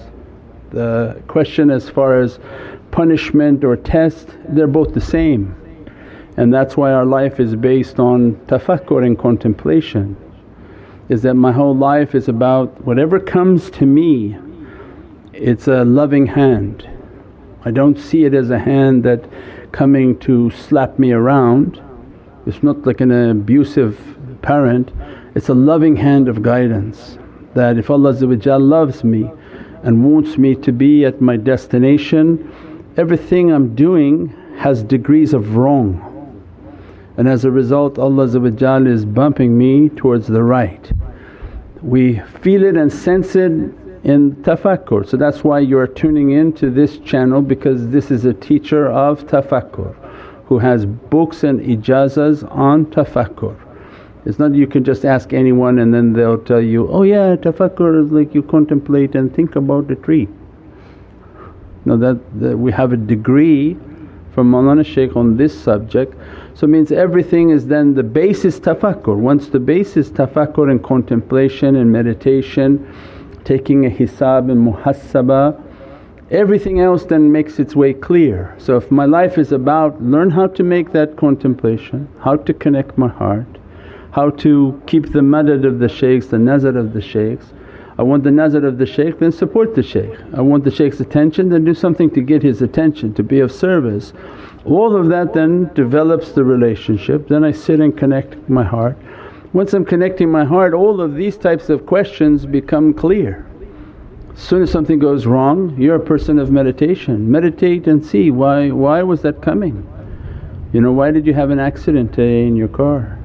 The 0.69 1.23
question 1.27 1.71
as 1.71 1.89
far 1.89 2.21
as 2.21 2.37
punishment 2.91 3.63
or 3.63 3.75
test, 3.75 4.29
they're 4.47 4.67
both 4.67 4.93
the 4.93 5.01
same. 5.01 5.55
And 6.37 6.53
that's 6.53 6.77
why 6.77 6.91
our 6.91 7.05
life 7.05 7.39
is 7.39 7.55
based 7.55 7.99
on 7.99 8.35
tafakkur 8.47 9.05
and 9.05 9.17
contemplation 9.17 10.15
is 11.09 11.23
that 11.23 11.33
my 11.33 11.51
whole 11.51 11.75
life 11.75 12.13
is 12.13 12.29
about 12.29 12.85
whatever 12.85 13.19
comes 13.19 13.71
to 13.71 13.85
me 13.85 14.37
it's 15.33 15.67
a 15.67 15.85
loving 15.85 16.25
hand. 16.25 16.89
I 17.63 17.71
don't 17.71 17.97
see 17.97 18.25
it 18.25 18.33
as 18.33 18.49
a 18.49 18.59
hand 18.59 19.03
that 19.03 19.23
coming 19.71 20.17
to 20.19 20.49
slap 20.51 20.99
me 20.99 21.11
around, 21.11 21.81
it's 22.45 22.61
not 22.61 22.85
like 22.85 22.99
an 22.99 23.11
abusive 23.11 23.97
parent, 24.41 24.91
it's 25.35 25.49
a 25.49 25.53
loving 25.53 25.95
hand 25.95 26.27
of 26.27 26.41
guidance 26.41 27.17
that 27.53 27.77
if 27.77 27.89
Allah 27.89 28.11
loves 28.59 29.03
me 29.03 29.31
and 29.83 30.03
wants 30.03 30.37
me 30.37 30.55
to 30.55 30.71
be 30.71 31.05
at 31.05 31.21
my 31.21 31.37
destination 31.37 32.53
everything 32.99 33.49
I'm 33.49 33.75
doing 33.75 34.27
has 34.57 34.83
degrees 34.83 35.33
of 35.33 35.55
wrong 35.55 36.05
and 37.15 37.29
as 37.29 37.45
a 37.45 37.51
result 37.51 37.97
Allah 37.97 38.25
is 38.25 39.05
bumping 39.05 39.57
me 39.57 39.87
towards 39.87 40.27
the 40.27 40.43
right. 40.43 40.91
We 41.81 42.19
feel 42.41 42.63
it 42.63 42.75
and 42.75 42.91
sense 42.91 43.37
it 43.37 43.51
in 44.03 44.35
tafakkur. 44.41 45.07
So 45.07 45.15
that's 45.15 45.45
why 45.45 45.59
you 45.59 45.77
are 45.79 45.87
tuning 45.87 46.31
in 46.31 46.51
to 46.53 46.69
this 46.69 46.97
channel 46.97 47.41
because 47.41 47.87
this 47.87 48.11
is 48.11 48.25
a 48.25 48.33
teacher 48.33 48.91
of 48.91 49.25
tafakkur 49.27 49.95
who 50.47 50.59
has 50.59 50.85
books 50.85 51.45
and 51.45 51.61
ijazas 51.61 52.43
on 52.51 52.85
tafakkur. 52.87 53.55
It's 54.25 54.39
not 54.39 54.53
you 54.53 54.67
can 54.67 54.83
just 54.83 55.05
ask 55.05 55.31
anyone 55.31 55.79
and 55.79 55.93
then 55.93 56.11
they'll 56.11 56.37
tell 56.37 56.61
you, 56.61 56.89
oh 56.89 57.03
yeah 57.03 57.37
tafakkur 57.37 58.03
is 58.03 58.11
like 58.11 58.35
you 58.35 58.43
contemplate 58.43 59.15
and 59.15 59.33
think 59.33 59.55
about 59.55 59.87
the 59.87 59.95
tree. 59.95 60.27
No 61.89 61.97
that, 61.97 62.19
that 62.39 62.55
we 62.55 62.71
have 62.71 62.93
a 62.93 62.97
degree 62.97 63.75
from 64.33 64.51
Mawlana 64.51 64.85
Shaykh 64.85 65.15
on 65.15 65.37
this 65.37 65.59
subject 65.59 66.13
so 66.53 66.67
means 66.67 66.91
everything 66.91 67.49
is 67.49 67.65
then 67.67 67.95
the 67.95 68.03
basis 68.03 68.59
tafakkur. 68.59 69.17
Once 69.17 69.47
the 69.47 69.59
basis 69.59 70.09
tafakkur 70.09 70.69
and 70.69 70.83
contemplation 70.83 71.77
and 71.77 71.91
meditation, 71.91 72.85
taking 73.43 73.85
a 73.85 73.89
hisab 73.89 74.51
and 74.51 74.67
muhasabah, 74.67 75.59
everything 76.31 76.79
else 76.79 77.05
then 77.05 77.31
makes 77.31 77.59
its 77.59 77.75
way 77.75 77.93
clear. 77.93 78.53
So 78.59 78.75
if 78.75 78.91
my 78.91 79.05
life 79.05 79.37
is 79.37 79.51
about 79.51 79.99
learn 80.03 80.29
how 80.29 80.47
to 80.47 80.61
make 80.61 80.91
that 80.91 81.15
contemplation, 81.15 82.07
how 82.19 82.35
to 82.35 82.53
connect 82.53 82.97
my 82.97 83.07
heart, 83.07 83.47
how 84.11 84.29
to 84.31 84.79
keep 84.85 85.11
the 85.11 85.21
madad 85.21 85.65
of 85.65 85.79
the 85.79 85.87
shaykhs, 85.87 86.27
the 86.27 86.37
nazar 86.37 86.77
of 86.77 86.93
the 86.93 87.01
shaykhs. 87.01 87.53
I 87.99 88.01
want 88.01 88.23
the 88.23 88.31
nazar 88.31 88.65
of 88.65 88.77
the 88.77 88.85
shaykh 88.85 89.19
then 89.19 89.33
support 89.33 89.75
the 89.75 89.83
shaykh. 89.83 90.17
I 90.33 90.39
want 90.39 90.63
the 90.63 90.71
shaykh's 90.71 91.01
attention 91.01 91.49
then 91.49 91.65
do 91.65 91.73
something 91.73 92.09
to 92.11 92.21
get 92.21 92.41
his 92.41 92.61
attention, 92.61 93.13
to 93.15 93.23
be 93.23 93.41
of 93.41 93.51
service. 93.51 94.13
All 94.63 94.95
of 94.95 95.09
that 95.09 95.33
then 95.33 95.69
develops 95.73 96.31
the 96.31 96.45
relationship, 96.45 97.27
then 97.27 97.43
I 97.43 97.51
sit 97.51 97.81
and 97.81 97.97
connect 97.97 98.47
my 98.47 98.63
heart. 98.63 98.97
Once 99.51 99.73
I'm 99.73 99.83
connecting 99.83 100.31
my 100.31 100.45
heart 100.45 100.73
all 100.73 101.01
of 101.01 101.15
these 101.15 101.35
types 101.35 101.67
of 101.67 101.85
questions 101.85 102.45
become 102.45 102.93
clear. 102.93 103.45
As 104.33 104.39
soon 104.39 104.61
as 104.61 104.71
something 104.71 104.99
goes 104.99 105.25
wrong 105.25 105.75
you're 105.77 105.95
a 105.95 105.99
person 105.99 106.39
of 106.39 106.49
meditation, 106.51 107.29
meditate 107.29 107.85
and 107.85 108.05
see 108.05 108.31
why, 108.31 108.71
why 108.71 109.03
was 109.03 109.23
that 109.23 109.41
coming? 109.41 109.85
You 110.71 110.79
know, 110.79 110.93
why 110.93 111.11
did 111.11 111.27
you 111.27 111.33
have 111.33 111.49
an 111.49 111.59
accident 111.59 112.13
today 112.13 112.47
in 112.47 112.55
your 112.55 112.69
car? 112.69 113.18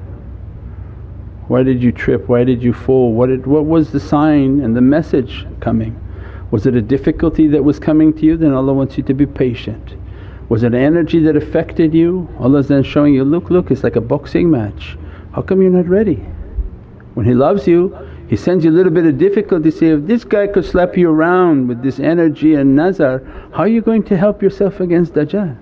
Why 1.47 1.63
did 1.63 1.83
you 1.83 1.91
trip? 1.91 2.27
Why 2.27 2.43
did 2.43 2.63
you 2.63 2.73
fall? 2.73 3.13
What, 3.13 3.27
did, 3.27 3.45
what 3.45 3.65
was 3.65 3.91
the 3.91 3.99
sign 3.99 4.61
and 4.61 4.75
the 4.75 4.81
message 4.81 5.45
coming? 5.59 5.99
Was 6.51 6.65
it 6.65 6.75
a 6.75 6.81
difficulty 6.81 7.47
that 7.49 7.63
was 7.63 7.79
coming 7.79 8.13
to 8.13 8.25
you? 8.25 8.37
Then 8.37 8.53
Allah 8.53 8.73
wants 8.73 8.97
you 8.97 9.03
to 9.03 9.13
be 9.13 9.25
patient. 9.25 9.95
Was 10.49 10.63
it 10.63 10.73
energy 10.73 11.19
that 11.19 11.35
affected 11.35 11.93
you? 11.93 12.29
Allah's 12.39 12.67
then 12.67 12.83
showing 12.83 13.13
you, 13.13 13.23
look, 13.23 13.49
look 13.49 13.71
it's 13.71 13.83
like 13.83 13.95
a 13.95 14.01
boxing 14.01 14.49
match. 14.49 14.97
How 15.33 15.41
come 15.41 15.61
you're 15.61 15.71
not 15.71 15.87
ready? 15.87 16.23
When 17.13 17.25
He 17.25 17.33
loves 17.33 17.67
you 17.67 17.95
He 18.27 18.35
sends 18.35 18.65
you 18.65 18.71
a 18.71 18.73
little 18.73 18.91
bit 18.91 19.05
of 19.05 19.17
difficulty, 19.17 19.69
say, 19.69 19.87
if 19.87 20.07
this 20.07 20.23
guy 20.23 20.47
could 20.47 20.65
slap 20.65 20.97
you 20.97 21.11
around 21.11 21.67
with 21.67 21.83
this 21.83 21.99
energy 21.99 22.55
and 22.55 22.75
nazar, 22.75 23.19
how 23.51 23.59
are 23.59 23.67
you 23.67 23.81
going 23.81 24.03
to 24.03 24.17
help 24.17 24.41
yourself 24.41 24.79
against 24.79 25.13
Dajjal? 25.13 25.55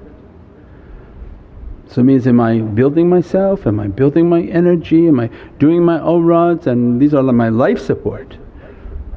So 1.94 2.02
it 2.02 2.06
means 2.06 2.26
am 2.26 2.40
I 2.40 2.58
building 2.58 3.08
myself, 3.08 3.68
am 3.68 3.80
I 3.80 3.86
building 3.86 4.28
my 4.28 4.42
energy, 4.42 5.08
am 5.08 5.20
I 5.20 5.30
doing 5.60 5.86
my 5.86 6.00
awrads 6.00 6.66
and 6.66 7.00
these 7.00 7.14
are 7.14 7.22
my 7.22 7.50
life 7.50 7.78
support. 7.78 8.36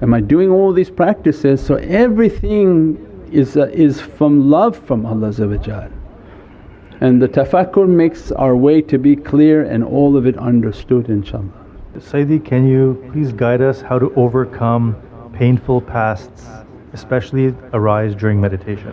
Am 0.03 0.13
I 0.13 0.21
doing 0.21 0.51
all 0.51 0.75
these 0.75 0.91
practices? 0.91 1.65
So 1.65 1.77
everything 1.77 2.99
is, 3.33 3.57
uh, 3.57 3.69
is 3.73 4.03
from 4.03 4.51
love 4.51 4.77
from 4.77 5.07
Allah 5.07 5.33
And 7.01 7.23
the 7.23 7.29
tafakkur 7.29 7.89
makes 7.89 8.31
our 8.33 8.55
way 8.55 8.83
to 8.83 8.99
be 8.99 9.17
clear 9.17 9.65
and 9.65 9.83
all 9.83 10.15
of 10.15 10.27
it 10.27 10.37
understood 10.37 11.07
inshaAllah. 11.07 11.51
Sayyidi, 11.97 12.45
can 12.45 12.69
you 12.69 13.03
please 13.11 13.33
guide 13.33 13.63
us 13.63 13.81
how 13.81 13.99
to 13.99 14.13
overcome 14.17 14.95
painful 15.33 15.81
pasts, 15.81 16.47
especially 16.93 17.55
arise 17.73 18.15
during 18.15 18.39
meditation? 18.39 18.93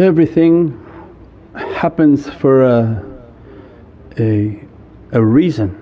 Everything 0.00 0.82
happens 1.54 2.26
for 2.26 2.64
a, 2.64 3.04
a, 4.18 4.64
a 5.12 5.22
reason 5.22 5.76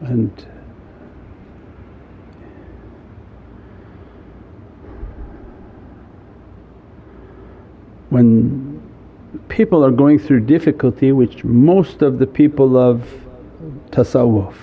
and 0.00 0.46
when 8.10 8.82
people 9.48 9.84
are 9.84 9.92
going 9.92 10.18
through 10.18 10.40
difficulty 10.40 11.12
which 11.12 11.44
most 11.44 12.02
of 12.02 12.18
the 12.18 12.26
people 12.26 12.76
of 12.76 13.08
tasawwuf 13.92 14.54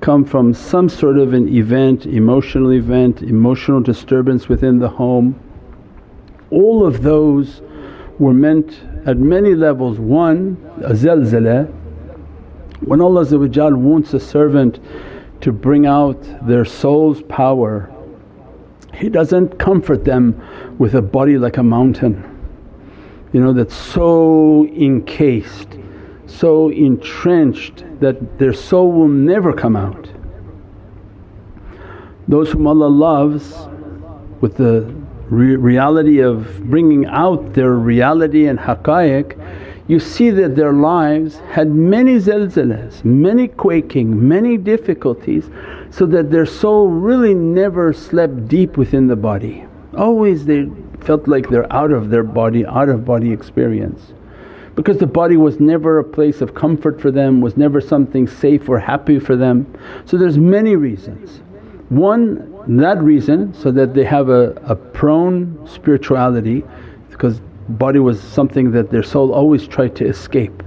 come 0.00 0.24
from 0.24 0.54
some 0.54 0.88
sort 0.88 1.18
of 1.18 1.34
an 1.34 1.48
event, 1.48 2.06
emotional 2.06 2.72
event, 2.72 3.20
emotional 3.20 3.82
disturbance 3.82 4.48
within 4.48 4.78
the 4.78 4.88
home. 4.88 5.38
All 6.54 6.86
of 6.86 7.02
those 7.02 7.62
were 8.20 8.32
meant 8.32 8.80
at 9.06 9.18
many 9.18 9.54
levels. 9.56 9.98
One, 9.98 10.56
a 10.84 10.92
zalzala, 10.92 11.66
when 12.84 13.00
Allah 13.00 13.24
wants 13.76 14.14
a 14.14 14.20
servant 14.20 14.78
to 15.40 15.50
bring 15.50 15.84
out 15.84 16.22
their 16.46 16.64
soul's 16.64 17.22
power, 17.22 17.92
He 18.94 19.08
doesn't 19.08 19.58
comfort 19.58 20.04
them 20.04 20.40
with 20.78 20.94
a 20.94 21.02
body 21.02 21.38
like 21.38 21.56
a 21.56 21.62
mountain, 21.62 22.22
you 23.32 23.40
know, 23.40 23.52
that's 23.52 23.74
so 23.74 24.64
encased, 24.66 25.76
so 26.26 26.70
entrenched 26.70 27.84
that 27.98 28.38
their 28.38 28.52
soul 28.52 28.92
will 28.92 29.08
never 29.08 29.52
come 29.52 29.74
out. 29.74 30.08
Those 32.28 32.52
whom 32.52 32.68
Allah 32.68 32.86
loves 32.86 33.54
with 34.40 34.56
the 34.56 35.03
re- 35.30 35.56
reality 35.56 36.20
of 36.20 36.62
bringing 36.70 37.06
out 37.06 37.54
their 37.54 37.72
reality 37.72 38.46
and 38.46 38.58
haqqaiq 38.58 39.38
you 39.86 40.00
see 40.00 40.30
that 40.30 40.56
their 40.56 40.72
lives 40.72 41.40
had 41.50 41.70
many 41.70 42.16
zalzalas, 42.16 43.04
many 43.04 43.48
quaking, 43.48 44.26
many 44.26 44.56
difficulties 44.56 45.50
so 45.90 46.06
that 46.06 46.30
their 46.30 46.46
soul 46.46 46.88
really 46.88 47.34
never 47.34 47.92
slept 47.92 48.48
deep 48.48 48.78
within 48.78 49.06
the 49.08 49.16
body. 49.16 49.66
Always 49.94 50.46
they 50.46 50.70
felt 51.00 51.28
like 51.28 51.50
they're 51.50 51.70
out 51.70 51.92
of 51.92 52.08
their 52.08 52.22
body, 52.22 52.64
out 52.64 52.88
of 52.88 53.04
body 53.04 53.30
experience 53.30 54.14
because 54.74 54.98
the 54.98 55.06
body 55.06 55.36
was 55.36 55.60
never 55.60 55.98
a 55.98 56.04
place 56.04 56.40
of 56.40 56.54
comfort 56.54 57.00
for 57.00 57.10
them, 57.10 57.40
was 57.40 57.56
never 57.56 57.80
something 57.80 58.26
safe 58.26 58.68
or 58.68 58.78
happy 58.78 59.18
for 59.18 59.36
them. 59.36 59.72
So 60.04 60.16
there's 60.16 60.38
many 60.38 60.74
reasons. 60.74 61.40
One 61.94 62.76
that 62.78 63.00
reason 63.02 63.54
so 63.54 63.70
that 63.70 63.94
they 63.94 64.04
have 64.04 64.28
a, 64.28 64.50
a 64.64 64.74
prone 64.74 65.66
spirituality 65.66 66.64
because 67.10 67.40
body 67.68 67.98
was 67.98 68.20
something 68.20 68.70
that 68.72 68.90
their 68.90 69.02
soul 69.02 69.32
always 69.32 69.66
tried 69.66 69.94
to 69.96 70.06
escape. 70.06 70.62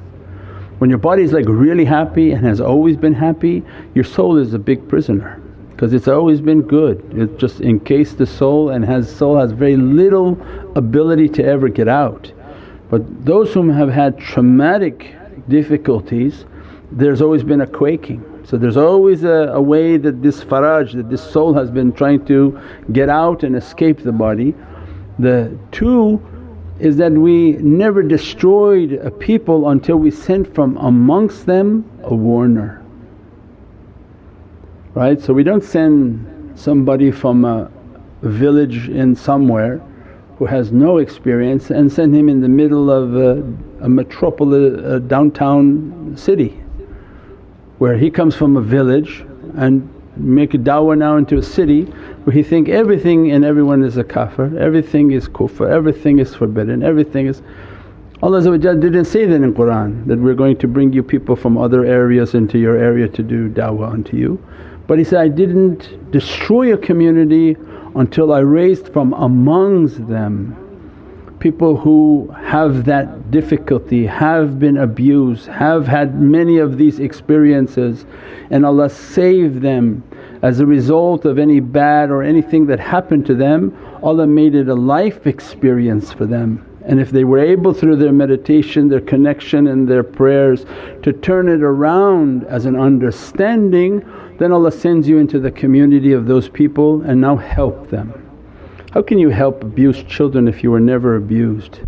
When 0.78 0.90
your 0.90 1.00
body 1.00 1.24
is 1.24 1.34
like 1.34 1.46
really 1.48 1.86
happy 1.86 2.32
and 2.32 2.46
has 2.46 2.62
always 2.62 2.98
been 2.98 3.14
happy, 3.14 3.64
your 3.96 4.04
soul 4.04 4.38
is 4.38 4.54
a 4.54 4.60
big 4.60 4.88
prisoner 4.88 5.42
because 5.72 5.94
it's 5.94 6.08
always 6.08 6.40
been 6.40 6.62
good. 6.62 7.04
It 7.16 7.38
just 7.38 7.62
encased 7.62 8.18
the 8.20 8.26
soul 8.26 8.70
and 8.70 8.86
has 8.86 9.14
soul 9.14 9.38
has 9.38 9.52
very 9.52 9.76
little 9.76 10.40
ability 10.76 11.30
to 11.30 11.44
ever 11.44 11.68
get 11.68 11.88
out. 11.88 12.32
But 12.90 13.26
those 13.26 13.54
whom 13.54 13.70
have 13.70 13.90
had 13.90 14.18
traumatic 14.18 15.16
difficulties 15.50 16.46
there's 16.92 17.22
always 17.22 17.44
been 17.44 17.62
a 17.62 17.68
quaking. 17.68 18.24
So 18.48 18.56
there's 18.56 18.78
always 18.78 19.26
a, 19.26 19.52
a 19.52 19.62
way 19.62 19.98
that 19.98 20.22
this 20.22 20.42
faraj, 20.42 20.94
that 20.94 21.10
this 21.10 21.22
soul 21.22 21.54
has 21.56 21.70
been 21.70 21.92
trying 21.92 22.24
to 22.28 22.58
get 22.94 23.10
out 23.10 23.44
and 23.44 23.58
escape 23.58 24.04
the 24.04 24.14
body. 24.14 24.56
The 25.20 25.58
two 25.74 26.22
is 26.80 26.96
that 26.96 27.12
we 27.12 27.54
never 27.58 28.02
destroyed 28.02 28.94
a 28.94 29.12
people 29.12 29.68
until 29.68 29.98
we 29.98 30.12
sent 30.12 30.56
from 30.56 30.78
amongst 30.78 31.46
them 31.46 31.92
a 32.04 32.16
warner. 32.16 32.82
Right? 34.94 35.20
So 35.20 35.34
we 35.34 35.44
don't 35.44 35.64
send 35.64 36.58
somebody 36.58 37.12
from 37.12 37.44
a 37.44 37.70
village 38.22 38.88
in 38.88 39.14
somewhere 39.14 39.82
who 40.38 40.46
has 40.46 40.72
no 40.72 41.00
experience 41.00 41.70
and 41.70 41.92
send 41.92 42.16
him 42.16 42.30
in 42.30 42.40
the 42.40 42.48
middle 42.48 42.90
of 42.90 43.14
a, 43.14 43.44
a 43.84 43.90
metropolis, 43.90 44.82
a 44.86 45.02
downtown 45.02 46.14
city 46.16 46.64
where 47.78 47.98
he 47.98 48.10
comes 48.10 48.36
from 48.36 48.58
a 48.58 48.62
village 48.62 49.24
and 49.56 49.88
make 50.16 50.54
a 50.54 50.58
da'wah 50.58 50.98
now 50.98 51.18
into 51.18 51.38
a 51.38 51.44
city 51.44 51.84
where 52.24 52.34
he 52.34 52.42
think 52.42 52.70
everything 52.70 53.32
and 53.32 53.46
everyone 53.46 53.84
is 53.84 53.98
a 53.98 54.04
kafir, 54.04 54.58
everything 54.58 55.12
is 55.12 55.28
kufr, 55.30 55.70
everything 55.70 56.20
is 56.20 56.34
forbidden, 56.34 56.84
everything 56.84 57.28
is… 57.28 57.42
Allah 58.24 58.58
didn't 58.58 59.06
say 59.06 59.26
that 59.26 59.44
in 59.44 59.54
Qur'an 59.54 60.08
that 60.08 60.18
we're 60.18 60.34
going 60.34 60.58
to 60.58 60.68
bring 60.68 60.92
you 60.92 61.04
people 61.04 61.36
from 61.36 61.56
other 61.56 61.86
areas 61.86 62.34
into 62.34 62.58
your 62.58 62.76
area 62.76 63.08
to 63.08 63.22
do 63.22 63.48
da'wah 63.48 63.92
unto 63.92 64.18
you. 64.18 64.44
But 64.88 64.98
He 64.98 65.04
said, 65.04 65.20
I 65.20 65.28
didn't 65.28 66.12
destroy 66.12 66.74
a 66.74 66.78
community 66.78 67.56
until 67.96 68.34
I 68.34 68.40
raised 68.40 68.92
from 68.92 69.14
amongst 69.14 70.08
them 70.08 70.58
people 71.40 71.78
who 71.78 72.34
have 72.36 72.86
that 72.86 73.32
difficulty, 73.32 74.06
have 74.06 74.60
been 74.60 74.78
abused, 74.78 75.48
have 75.48 75.88
had 75.88 76.20
many 76.20 76.58
of 76.58 76.78
these 76.78 77.00
experiences 77.00 78.06
and 78.50 78.66
Allah 78.66 78.90
saved 78.90 79.62
them 79.62 80.04
as 80.42 80.60
a 80.60 80.66
result 80.66 81.26
of 81.26 81.40
any 81.40 81.60
bad 81.60 82.10
or 82.10 82.24
anything 82.24 82.66
that 82.68 82.80
happened 82.80 83.26
to 83.26 83.36
them 83.36 83.78
Allah 84.04 84.28
made 84.28 84.54
it 84.54 84.70
a 84.70 84.76
life 84.76 85.26
experience 85.26 86.14
for 86.14 86.26
them. 86.26 86.64
And 86.86 87.02
if 87.02 87.10
they 87.10 87.24
were 87.24 87.40
able 87.40 87.74
through 87.74 87.98
their 87.98 88.14
meditation, 88.14 88.88
their 88.88 89.02
connection 89.02 89.68
and 89.68 89.88
their 89.88 90.04
prayers 90.04 90.66
to 91.02 91.12
turn 91.12 91.50
it 91.50 91.62
around 91.62 92.46
as 92.46 92.66
an 92.66 92.76
understanding 92.76 94.06
then 94.38 94.52
Allah 94.52 94.72
sends 94.72 95.08
you 95.08 95.18
into 95.18 95.40
the 95.40 95.52
community 95.52 96.14
of 96.14 96.28
those 96.28 96.48
people 96.48 97.02
and 97.02 97.20
now 97.20 97.36
help 97.38 97.90
them. 97.90 98.27
How 98.98 99.04
can 99.04 99.20
you 99.20 99.30
help 99.30 99.62
abused 99.62 100.08
children 100.08 100.48
if 100.48 100.64
you 100.64 100.72
were 100.72 100.80
never 100.80 101.18
abused? 101.18 101.82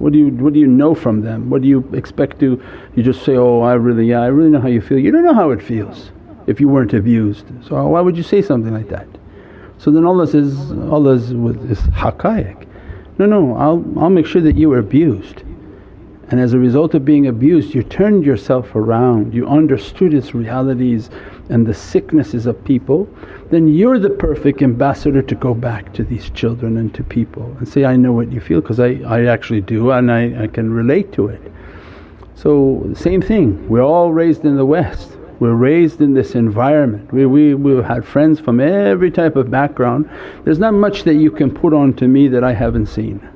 What 0.00 0.12
do 0.12 0.18
you 0.18 0.30
what 0.30 0.52
do 0.52 0.58
you 0.58 0.66
know 0.66 0.96
from 0.96 1.20
them? 1.20 1.48
What 1.48 1.62
do 1.62 1.68
you 1.68 1.88
expect 1.92 2.40
to 2.40 2.60
you 2.96 3.04
just 3.04 3.24
say, 3.24 3.36
oh 3.36 3.60
I 3.60 3.74
really 3.74 4.06
yeah 4.06 4.20
I 4.22 4.26
really 4.26 4.50
know 4.50 4.60
how 4.60 4.66
you 4.66 4.80
feel. 4.80 4.98
You 4.98 5.12
don't 5.12 5.24
know 5.24 5.32
how 5.32 5.50
it 5.50 5.62
feels 5.62 6.10
if 6.48 6.58
you 6.58 6.68
weren't 6.68 6.92
abused. 6.92 7.46
So 7.64 7.86
why 7.86 8.00
would 8.00 8.16
you 8.16 8.24
say 8.24 8.42
something 8.42 8.74
like 8.74 8.88
that? 8.88 9.06
So 9.78 9.92
then 9.92 10.04
Allah 10.04 10.26
says, 10.26 10.72
Allah 10.72 11.12
is 11.12 11.28
this 11.68 11.82
haqqaiq. 12.02 12.66
No, 13.18 13.26
no, 13.26 13.54
I'll, 13.54 13.84
I'll 13.96 14.10
make 14.10 14.26
sure 14.26 14.42
that 14.42 14.56
you 14.56 14.70
were 14.70 14.80
abused. 14.80 15.44
And 16.30 16.40
as 16.40 16.52
a 16.52 16.58
result 16.58 16.94
of 16.94 17.04
being 17.04 17.26
abused 17.26 17.74
you 17.74 17.82
turned 17.82 18.24
yourself 18.24 18.74
around, 18.74 19.34
you 19.34 19.48
understood 19.48 20.14
its 20.14 20.34
realities 20.34 21.10
and 21.48 21.66
the 21.66 21.74
sicknesses 21.74 22.46
of 22.46 22.64
people 22.64 23.08
then 23.50 23.66
you're 23.66 23.98
the 23.98 24.10
perfect 24.10 24.62
ambassador 24.62 25.22
to 25.22 25.34
go 25.34 25.54
back 25.54 25.92
to 25.92 26.04
these 26.04 26.30
children 26.30 26.76
and 26.76 26.94
to 26.94 27.02
people 27.02 27.44
and 27.58 27.68
say, 27.68 27.84
I 27.84 27.96
know 27.96 28.12
what 28.12 28.30
you 28.30 28.40
feel 28.40 28.60
because 28.60 28.78
I, 28.78 29.00
I 29.04 29.24
actually 29.24 29.60
do 29.60 29.90
and 29.90 30.10
I, 30.10 30.44
I 30.44 30.46
can 30.46 30.72
relate 30.72 31.12
to 31.14 31.26
it. 31.26 31.40
So 32.36 32.88
same 32.94 33.20
thing, 33.20 33.68
we're 33.68 33.82
all 33.82 34.12
raised 34.12 34.44
in 34.44 34.56
the 34.56 34.64
West, 34.64 35.16
we're 35.40 35.54
raised 35.54 36.00
in 36.00 36.14
this 36.14 36.36
environment. 36.36 37.12
We, 37.12 37.26
we, 37.26 37.54
we've 37.54 37.84
had 37.84 38.04
friends 38.04 38.38
from 38.38 38.60
every 38.60 39.10
type 39.10 39.34
of 39.34 39.50
background. 39.50 40.08
There's 40.44 40.58
not 40.58 40.74
much 40.74 41.02
that 41.04 41.14
you 41.14 41.30
can 41.30 41.52
put 41.52 41.72
on 41.72 41.92
to 41.94 42.06
me 42.06 42.28
that 42.28 42.44
I 42.44 42.52
haven't 42.52 42.86
seen. 42.86 43.28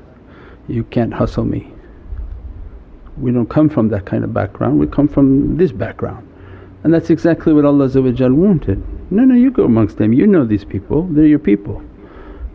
You 0.68 0.84
can't 0.84 1.12
hustle 1.12 1.44
me. 1.44 1.73
We 3.16 3.30
don't 3.30 3.48
come 3.48 3.68
from 3.68 3.88
that 3.88 4.06
kind 4.06 4.24
of 4.24 4.32
background, 4.34 4.78
we 4.78 4.86
come 4.86 5.08
from 5.08 5.56
this 5.56 5.72
background. 5.72 6.28
And 6.82 6.92
that's 6.92 7.10
exactly 7.10 7.52
what 7.52 7.64
Allah 7.64 7.88
wanted. 7.88 8.82
No, 9.10 9.24
no, 9.24 9.34
you 9.34 9.50
go 9.50 9.64
amongst 9.64 9.96
them, 9.96 10.12
you 10.12 10.26
know 10.26 10.44
these 10.44 10.64
people, 10.64 11.06
they're 11.10 11.26
your 11.26 11.38
people. 11.38 11.82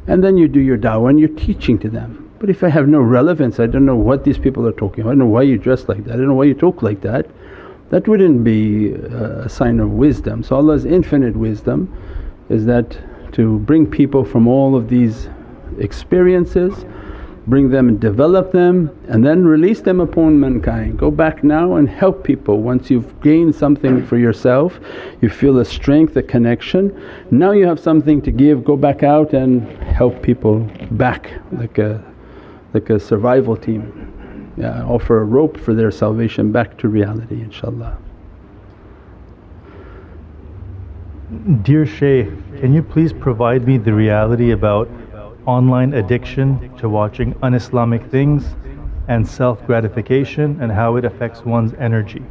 And 0.07 0.23
then 0.23 0.37
you 0.37 0.47
do 0.47 0.59
your 0.59 0.77
da'wah 0.77 1.09
and 1.09 1.19
you're 1.19 1.29
teaching 1.29 1.79
to 1.79 1.89
them. 1.89 2.31
But 2.39 2.49
if 2.49 2.63
I 2.63 2.69
have 2.69 2.87
no 2.87 2.99
relevance, 2.99 3.59
I 3.59 3.65
don't 3.65 3.85
know 3.85 3.95
what 3.95 4.23
these 4.23 4.37
people 4.37 4.67
are 4.67 4.71
talking 4.71 5.01
about, 5.01 5.09
I 5.09 5.11
don't 5.13 5.19
know 5.19 5.25
why 5.25 5.41
you 5.43 5.57
dress 5.57 5.87
like 5.87 6.03
that, 6.05 6.13
I 6.13 6.17
don't 6.17 6.27
know 6.27 6.35
why 6.35 6.45
you 6.45 6.53
talk 6.53 6.81
like 6.81 7.01
that, 7.01 7.25
that 7.89 8.07
wouldn't 8.07 8.43
be 8.43 8.93
uh, 8.93 9.45
a 9.45 9.49
sign 9.49 9.79
of 9.79 9.91
wisdom. 9.91 10.43
So 10.43 10.55
Allah's 10.55 10.85
infinite 10.85 11.35
wisdom 11.35 11.93
is 12.49 12.65
that 12.65 12.97
to 13.33 13.59
bring 13.59 13.85
people 13.85 14.23
from 14.23 14.47
all 14.47 14.75
of 14.75 14.89
these 14.89 15.27
experiences 15.79 16.85
bring 17.49 17.69
them 17.69 17.89
and 17.89 17.99
develop 17.99 18.51
them 18.51 18.89
and 19.07 19.25
then 19.25 19.43
release 19.43 19.81
them 19.81 19.99
upon 19.99 20.39
mankind. 20.39 20.99
Go 20.99 21.09
back 21.09 21.43
now 21.43 21.75
and 21.75 21.89
help 21.89 22.23
people 22.23 22.61
once 22.61 22.91
you've 22.91 23.19
gained 23.21 23.55
something 23.55 24.05
for 24.05 24.17
yourself, 24.17 24.79
you 25.21 25.29
feel 25.29 25.57
a 25.59 25.65
strength, 25.65 26.15
a 26.15 26.21
connection. 26.21 26.95
Now 27.31 27.51
you 27.51 27.65
have 27.65 27.79
something 27.79 28.21
to 28.21 28.31
give, 28.31 28.63
go 28.63 28.77
back 28.77 29.01
out 29.01 29.33
and 29.33 29.67
help 29.83 30.21
people 30.21 30.59
back 30.91 31.31
like 31.51 31.79
a, 31.79 32.03
like 32.73 32.89
a 32.91 32.99
survival 32.99 33.57
team. 33.57 34.53
Yeah, 34.55 34.83
offer 34.83 35.21
a 35.21 35.25
rope 35.25 35.57
for 35.57 35.73
their 35.73 35.89
salvation 35.89 36.51
back 36.51 36.77
to 36.79 36.87
reality 36.89 37.43
inshaAllah. 37.43 37.97
Dear 41.61 41.85
Shaykh, 41.85 42.27
can 42.59 42.73
you 42.73 42.81
please 42.81 43.13
provide 43.13 43.65
me 43.65 43.77
the 43.77 43.93
reality 43.93 44.51
about 44.51 44.89
online 45.49 45.93
addiction 45.95 46.47
to 46.77 46.87
watching 46.87 47.35
un 47.41 47.53
Islamic 47.55 48.03
things 48.11 48.55
and 49.07 49.27
self 49.27 49.65
gratification 49.65 50.61
and 50.61 50.71
how 50.71 50.95
it 50.95 51.05
affects 51.05 51.43
one's 51.43 51.73
energy? 51.79 52.23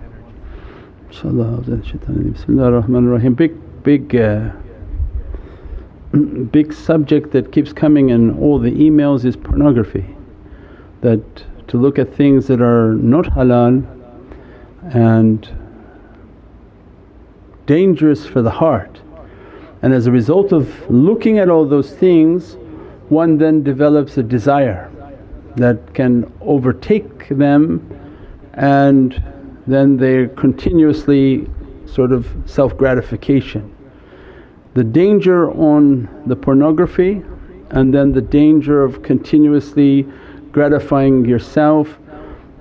Bismillahir 1.11 2.77
Big, 3.37 3.55
big, 3.83 4.15
uh, 4.15 4.51
big 6.53 6.73
subject 6.73 7.33
that 7.33 7.51
keeps 7.51 7.73
coming 7.73 8.11
in 8.11 8.39
all 8.39 8.59
the 8.59 8.71
emails 8.71 9.25
is 9.25 9.37
pornography. 9.37 10.07
That 11.01 11.23
to 11.69 11.77
look 11.77 11.99
at 11.99 12.15
things 12.15 12.47
that 12.47 12.61
are 12.61 12.95
not 12.95 13.25
halal 13.27 13.85
and 14.95 15.49
dangerous 17.67 18.27
for 18.27 18.43
the 18.43 18.51
heart. 18.51 19.01
And 19.83 19.93
as 19.93 20.07
a 20.07 20.13
result 20.13 20.53
of 20.53 20.91
looking 20.91 21.39
at 21.39 21.49
all 21.49 21.65
those 21.67 21.93
things, 21.93 22.57
one 23.11 23.39
then 23.39 23.63
develops 23.63 24.19
a 24.19 24.23
desire 24.23 24.91
that 25.57 25.95
can 25.95 26.31
overtake 26.41 27.29
them 27.29 27.81
and 28.55 29.23
then 29.67 29.97
they're 29.97 30.29
continuously 30.29 31.49
sort 31.87 32.13
of 32.13 32.27
self 32.47 32.77
gratification. 32.77 33.75
The 34.75 34.85
danger 34.85 35.51
on 35.51 36.09
the 36.27 36.37
pornography 36.37 37.23
and 37.71 37.93
then 37.93 38.13
the 38.13 38.21
danger 38.21 38.83
of 38.83 39.03
continuously 39.03 40.07
gratifying 40.53 41.25
yourself. 41.25 41.99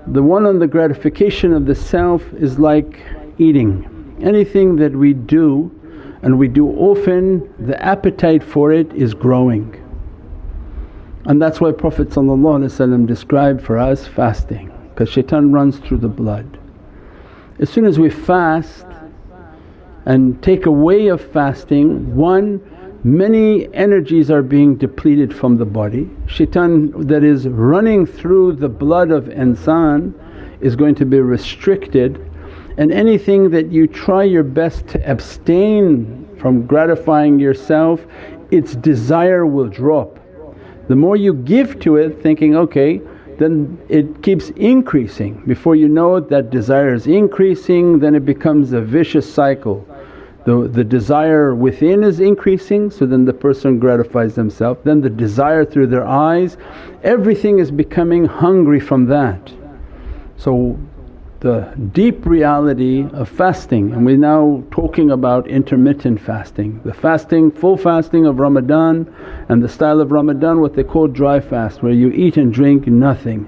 The 0.08 0.24
one 0.24 0.46
on 0.46 0.60
the 0.60 0.68
gratification 0.68 1.54
of 1.54 1.66
the 1.66 1.76
self 1.76 2.24
is 2.34 2.60
like 2.60 3.02
eating 3.38 4.18
anything 4.22 4.76
that 4.78 4.94
we 4.94 5.14
do 5.14 5.72
and 6.24 6.38
we 6.38 6.48
do 6.48 6.70
often 6.70 7.54
the 7.68 7.82
appetite 7.84 8.44
for 8.44 8.72
it 8.72 8.92
is 8.94 9.14
growing. 9.14 9.84
And 11.28 11.42
that's 11.42 11.60
why 11.60 11.74
Prophet 11.74 12.10
described 13.06 13.62
for 13.62 13.78
us 13.78 14.08
fasting 14.08 14.72
because 14.90 15.10
shaitan 15.10 15.52
runs 15.52 15.78
through 15.78 15.98
the 15.98 16.08
blood. 16.08 16.58
As 17.60 17.70
soon 17.70 17.86
as 17.86 18.00
we 18.00 18.10
fast 18.10 18.86
and 20.06 20.42
take 20.42 20.66
away 20.66 21.08
of 21.08 21.22
fasting, 21.22 22.16
one 22.16 22.62
many 23.04 23.72
energies 23.76 24.32
are 24.32 24.42
being 24.42 24.78
depleted 24.78 25.36
from 25.36 25.58
the 25.58 25.66
body. 25.66 26.10
Shaitan 26.28 27.08
that 27.08 27.26
is 27.26 27.46
running 27.48 28.06
through 28.06 28.54
the 28.54 28.70
blood 28.70 29.12
of 29.12 29.26
insan 29.26 30.14
is 30.62 30.78
going 30.78 30.96
to 30.96 31.06
be 31.06 31.20
restricted 31.20 32.24
and 32.78 32.92
anything 32.92 33.50
that 33.50 33.70
you 33.70 33.86
try 33.86 34.24
your 34.24 34.44
best 34.44 34.88
to 34.88 35.10
abstain 35.10 36.26
from 36.40 36.66
gratifying 36.66 37.38
yourself 37.38 38.06
its 38.50 38.76
desire 38.76 39.46
will 39.46 39.68
drop. 39.68 40.17
The 40.88 40.96
more 40.96 41.16
you 41.16 41.34
give 41.34 41.80
to 41.82 41.98
it 41.98 42.22
thinking, 42.22 42.56
okay 42.56 43.02
then 43.38 43.78
it 43.88 44.24
keeps 44.24 44.50
increasing. 44.52 45.44
Before 45.46 45.76
you 45.76 45.88
know 45.88 46.16
it 46.16 46.30
that 46.30 46.50
desire 46.50 46.94
is 46.94 47.08
increasing 47.08 48.00
then 48.00 48.16
it 48.16 48.26
becomes 48.26 48.74
a 48.74 48.82
vicious 48.82 49.32
cycle. 49.32 49.88
The, 50.46 50.68
the 50.68 50.84
desire 50.84 51.54
within 51.54 52.04
is 52.04 52.20
increasing 52.20 52.90
so 52.90 53.06
then 53.06 53.26
the 53.26 53.34
person 53.34 53.80
gratifies 53.80 54.36
themselves, 54.36 54.80
then 54.84 55.02
the 55.02 55.10
desire 55.10 55.66
through 55.66 55.88
their 55.88 56.06
eyes, 56.06 56.58
everything 57.04 57.60
is 57.60 57.70
becoming 57.70 58.26
hungry 58.26 58.80
from 58.80 59.06
that. 59.08 59.54
So 60.38 60.80
the 61.40 61.72
deep 61.94 62.26
reality 62.26 63.08
of 63.14 63.30
fasting 63.30 63.94
and 63.94 64.06
we're 64.06 64.18
now 64.18 64.64
talking 64.72 65.12
about 65.12 65.48
intermittent 65.48 66.20
fasting. 66.20 66.82
The 66.84 66.94
fasting, 66.94 67.52
full 67.52 67.78
fasting 67.78 68.26
of 68.26 68.40
Ramadan 68.40 69.14
and 69.48 69.62
the 69.62 69.70
style 69.70 70.02
of 70.02 70.12
Ramadan 70.12 70.62
what 70.62 70.74
they 70.74 70.84
call 70.84 71.08
dry 71.08 71.40
fast 71.40 71.84
where 71.84 71.92
you 71.92 72.10
eat 72.10 72.38
and 72.38 72.52
drink 72.52 72.88
nothing. 72.88 73.48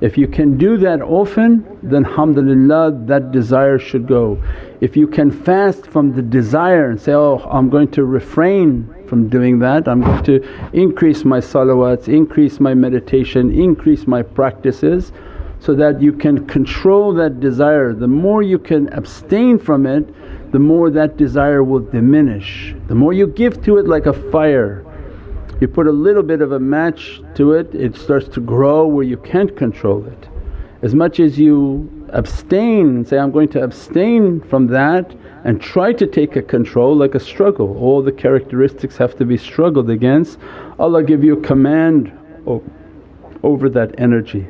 If 0.00 0.16
you 0.16 0.26
can 0.26 0.56
do 0.56 0.78
that 0.78 1.02
often 1.02 1.66
then 1.82 2.06
alhamdulillah 2.06 3.04
that 3.06 3.30
desire 3.30 3.78
should 3.78 4.06
go. 4.06 4.42
If 4.80 4.96
you 4.96 5.06
can 5.06 5.30
fast 5.30 5.86
from 5.86 6.14
the 6.14 6.22
desire 6.22 6.88
and 6.88 6.98
say, 6.98 7.12
oh 7.12 7.46
I'm 7.50 7.68
going 7.68 7.90
to 7.90 8.04
refrain 8.04 8.94
from 9.06 9.28
doing 9.28 9.58
that, 9.58 9.86
I'm 9.86 10.00
going 10.00 10.24
to 10.24 10.70
increase 10.72 11.24
my 11.26 11.40
salawats, 11.40 12.08
increase 12.08 12.58
my 12.58 12.72
meditation, 12.72 13.52
increase 13.52 14.06
my 14.06 14.22
practices 14.22 15.12
so 15.60 15.74
that 15.74 16.00
you 16.00 16.12
can 16.12 16.46
control 16.46 17.12
that 17.14 17.40
desire. 17.40 17.92
The 17.92 18.08
more 18.08 18.42
you 18.42 18.58
can 18.58 18.92
abstain 18.92 19.58
from 19.58 19.86
it 19.86 20.08
the 20.50 20.58
more 20.58 20.90
that 20.90 21.16
desire 21.16 21.62
will 21.62 21.80
diminish. 21.80 22.74
The 22.86 22.94
more 22.94 23.12
you 23.12 23.26
give 23.26 23.62
to 23.64 23.76
it 23.76 23.86
like 23.86 24.06
a 24.06 24.12
fire, 24.30 24.84
you 25.60 25.68
put 25.68 25.86
a 25.86 25.92
little 25.92 26.22
bit 26.22 26.40
of 26.40 26.52
a 26.52 26.58
match 26.58 27.20
to 27.34 27.52
it, 27.52 27.74
it 27.74 27.96
starts 27.96 28.28
to 28.28 28.40
grow 28.40 28.86
where 28.86 29.04
you 29.04 29.18
can't 29.18 29.54
control 29.56 30.06
it. 30.06 30.28
As 30.80 30.94
much 30.94 31.20
as 31.20 31.38
you 31.38 32.06
abstain 32.10 32.88
and 32.88 33.08
say, 33.08 33.18
I'm 33.18 33.32
going 33.32 33.48
to 33.48 33.62
abstain 33.62 34.40
from 34.40 34.68
that 34.68 35.14
and 35.44 35.60
try 35.60 35.92
to 35.92 36.06
take 36.06 36.36
a 36.36 36.42
control 36.42 36.96
like 36.96 37.14
a 37.14 37.20
struggle, 37.20 37.76
all 37.76 38.02
the 38.02 38.12
characteristics 38.12 38.96
have 38.96 39.16
to 39.16 39.26
be 39.26 39.36
struggled 39.36 39.90
against. 39.90 40.38
Allah 40.78 41.02
give 41.02 41.22
you 41.24 41.36
command 41.36 42.12
over 43.42 43.68
that 43.68 43.98
energy 43.98 44.46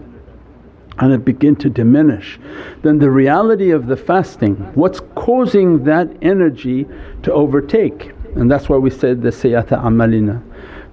and 0.99 1.13
it 1.13 1.25
begin 1.25 1.57
to 1.57 1.71
diminish. 1.71 2.39
Then 2.83 2.99
the 2.99 3.11
reality 3.11 3.71
of 3.71 3.87
the 3.87 3.97
fasting, 3.97 4.57
what's 4.75 5.01
causing 5.15 5.85
that 5.85 6.09
energy 6.23 6.87
to 7.23 7.33
overtake? 7.33 8.13
And 8.35 8.51
that's 8.51 8.69
why 8.69 8.77
we 8.77 8.91
said 8.91 9.23
the 9.23 9.31
sayyata 9.31 9.83
amalina 9.83 10.43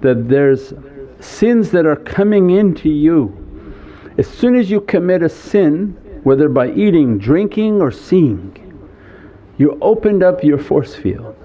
that 0.02 0.30
there's 0.30 0.74
sins 1.20 1.72
that 1.72 1.86
are 1.86 1.96
coming 1.96 2.52
into 2.52 2.89
you. 2.89 3.36
As 4.18 4.28
soon 4.28 4.56
as 4.56 4.70
you 4.70 4.82
commit 4.82 5.24
a 5.24 5.30
sin 5.30 5.98
whether 6.24 6.50
by 6.50 6.72
eating, 6.72 7.18
drinking 7.20 7.82
or 7.82 7.91
seeing, 7.91 8.52
you 9.58 9.78
opened 9.82 10.24
up 10.24 10.44
your 10.44 10.58
force 10.58 10.96
field. 10.96 11.36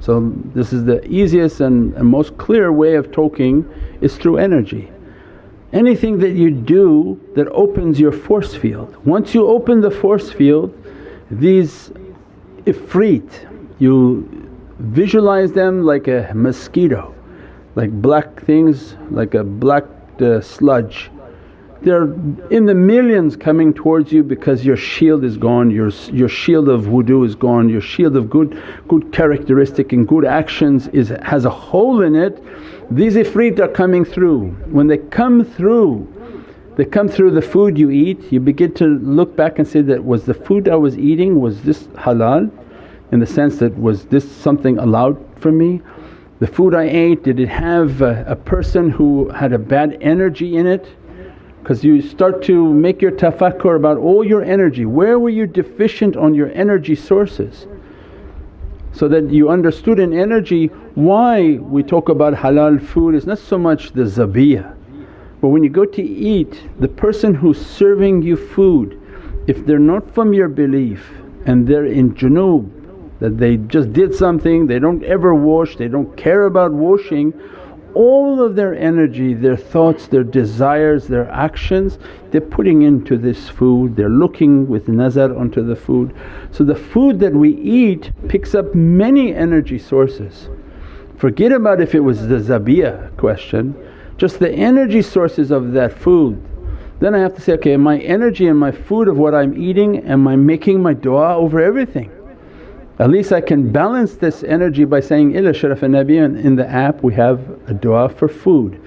So 0.00 0.32
this 0.54 0.72
is 0.72 0.84
the 0.84 1.04
easiest 1.06 1.60
and, 1.60 1.94
and 1.94 2.06
most 2.06 2.36
clear 2.38 2.70
way 2.70 2.94
of 2.94 3.10
talking 3.10 3.68
is 4.00 4.16
through 4.16 4.36
energy. 4.36 4.90
Anything 5.72 6.18
that 6.20 6.30
you 6.30 6.50
do 6.50 7.20
that 7.34 7.46
opens 7.48 8.00
your 8.00 8.12
force 8.12 8.54
field. 8.54 8.96
Once 9.04 9.34
you 9.34 9.46
open 9.46 9.80
the 9.80 9.90
force 9.90 10.32
field 10.32 10.74
these 11.30 11.92
ifrit 12.64 13.28
you 13.78 14.26
visualize 14.78 15.52
them 15.52 15.82
like 15.82 16.08
a 16.08 16.30
mosquito, 16.34 17.14
like 17.74 17.90
black 17.90 18.42
things 18.44 18.96
like 19.10 19.34
a 19.34 19.44
black 19.44 19.84
uh, 20.20 20.40
sludge 20.40 21.10
they're 21.82 22.12
in 22.50 22.66
the 22.66 22.74
millions 22.74 23.36
coming 23.36 23.72
towards 23.72 24.10
you 24.10 24.22
because 24.22 24.64
your 24.64 24.76
shield 24.76 25.22
is 25.24 25.36
gone, 25.36 25.70
your, 25.70 25.90
your 26.12 26.28
shield 26.28 26.68
of 26.68 26.82
wudu 26.82 27.24
is 27.24 27.36
gone, 27.36 27.68
your 27.68 27.80
shield 27.80 28.16
of 28.16 28.28
good, 28.28 28.60
good 28.88 29.12
characteristic 29.12 29.92
and 29.92 30.08
good 30.08 30.24
actions 30.24 30.88
is, 30.88 31.10
has 31.22 31.44
a 31.44 31.50
hole 31.50 32.02
in 32.02 32.16
it. 32.16 32.42
These 32.90 33.16
ifrit 33.16 33.58
are 33.58 33.68
coming 33.68 34.04
through. 34.04 34.50
When 34.70 34.86
they 34.86 34.98
come 34.98 35.44
through, 35.44 36.06
they 36.76 36.84
come 36.84 37.08
through 37.08 37.32
the 37.32 37.42
food 37.42 37.76
you 37.76 37.90
eat, 37.90 38.32
you 38.32 38.40
begin 38.40 38.72
to 38.74 38.86
look 38.86 39.36
back 39.36 39.58
and 39.58 39.66
say 39.66 39.82
that, 39.82 40.04
was 40.04 40.24
the 40.24 40.34
food 40.34 40.68
I 40.68 40.76
was 40.76 40.96
eating 40.96 41.40
was 41.40 41.62
this 41.62 41.84
halal 41.88 42.50
in 43.12 43.20
the 43.20 43.26
sense 43.26 43.58
that 43.58 43.76
was 43.78 44.06
this 44.06 44.30
something 44.30 44.78
allowed 44.78 45.18
for 45.40 45.52
me? 45.52 45.82
The 46.40 46.46
food 46.46 46.74
I 46.74 46.84
ate 46.84 47.24
did 47.24 47.40
it 47.40 47.48
have 47.48 48.00
a, 48.00 48.24
a 48.26 48.36
person 48.36 48.90
who 48.90 49.28
had 49.30 49.52
a 49.52 49.58
bad 49.58 49.98
energy 50.00 50.56
in 50.56 50.66
it? 50.66 50.88
because 51.68 51.84
you 51.84 52.00
start 52.00 52.42
to 52.42 52.72
make 52.72 53.02
your 53.02 53.10
tafakkur 53.10 53.76
about 53.76 53.98
all 53.98 54.24
your 54.24 54.42
energy, 54.42 54.86
where 54.86 55.18
were 55.18 55.28
you 55.28 55.46
deficient 55.46 56.16
on 56.16 56.32
your 56.32 56.50
energy 56.52 56.94
sources? 56.94 57.66
So 58.92 59.08
that 59.08 59.30
you 59.30 59.48
understood 59.48 60.00
in 60.00 60.12
energy 60.12 60.66
why 60.94 61.58
we 61.58 61.82
talk 61.82 62.08
about 62.08 62.34
halal 62.34 62.84
food 62.84 63.14
is 63.14 63.26
not 63.26 63.38
so 63.38 63.58
much 63.58 63.92
the 63.92 64.02
zabiyah 64.02 64.74
but 65.40 65.48
when 65.48 65.62
you 65.62 65.70
go 65.70 65.84
to 65.84 66.02
eat 66.02 66.64
the 66.80 66.88
person 66.88 67.34
who's 67.34 67.64
serving 67.64 68.22
you 68.22 68.36
food 68.36 69.00
if 69.46 69.64
they're 69.66 69.78
not 69.78 70.12
from 70.14 70.32
your 70.32 70.48
belief 70.48 71.10
and 71.46 71.66
they're 71.66 71.86
in 71.86 72.14
junub 72.14 72.68
that 73.20 73.38
they 73.38 73.56
just 73.56 73.92
did 73.92 74.14
something, 74.14 74.66
they 74.68 74.78
don't 74.78 75.02
ever 75.02 75.34
wash, 75.34 75.76
they 75.76 75.88
don't 75.88 76.16
care 76.16 76.44
about 76.44 76.72
washing 76.72 77.32
all 77.98 78.40
of 78.40 78.54
their 78.54 78.76
energy, 78.76 79.34
their 79.34 79.56
thoughts, 79.56 80.06
their 80.06 80.22
desires, 80.22 81.08
their 81.08 81.28
actions 81.30 81.98
they're 82.30 82.40
putting 82.40 82.82
into 82.82 83.18
this 83.18 83.48
food, 83.48 83.96
they're 83.96 84.08
looking 84.08 84.68
with 84.68 84.86
nazar 84.86 85.36
onto 85.36 85.66
the 85.66 85.74
food. 85.74 86.14
So 86.52 86.62
the 86.62 86.76
food 86.76 87.18
that 87.18 87.32
we 87.32 87.54
eat 87.56 88.12
picks 88.28 88.54
up 88.54 88.72
many 88.72 89.34
energy 89.34 89.80
sources. 89.80 90.48
Forget 91.16 91.50
about 91.50 91.80
if 91.80 91.92
it 91.92 92.00
was 92.00 92.28
the 92.28 92.36
zabiyah 92.36 93.16
question, 93.16 93.74
just 94.16 94.38
the 94.38 94.52
energy 94.52 95.02
sources 95.02 95.50
of 95.50 95.72
that 95.72 95.92
food. 95.92 96.40
Then 97.00 97.16
I 97.16 97.18
have 97.18 97.34
to 97.34 97.40
say, 97.40 97.54
okay, 97.54 97.76
my 97.76 97.98
energy 97.98 98.46
and 98.46 98.58
my 98.58 98.70
food 98.70 99.08
of 99.08 99.18
what 99.18 99.34
I'm 99.34 99.60
eating, 99.60 100.06
am 100.06 100.28
I 100.28 100.36
making 100.36 100.80
my 100.80 100.94
du'a 100.94 101.34
over 101.34 101.60
everything? 101.60 102.12
At 103.00 103.10
least 103.10 103.32
I 103.32 103.40
can 103.40 103.70
balance 103.70 104.16
this 104.16 104.42
energy 104.42 104.84
by 104.84 105.00
saying, 105.00 105.36
Ila 105.36 105.50
Sharaf 105.50 105.80
Nabi 105.80 106.24
and 106.24 106.36
in 106.36 106.56
the 106.56 106.68
app 106.68 107.02
we 107.02 107.14
have 107.14 107.38
a 107.68 107.74
du'a 107.74 108.12
for 108.12 108.28
food 108.28 108.80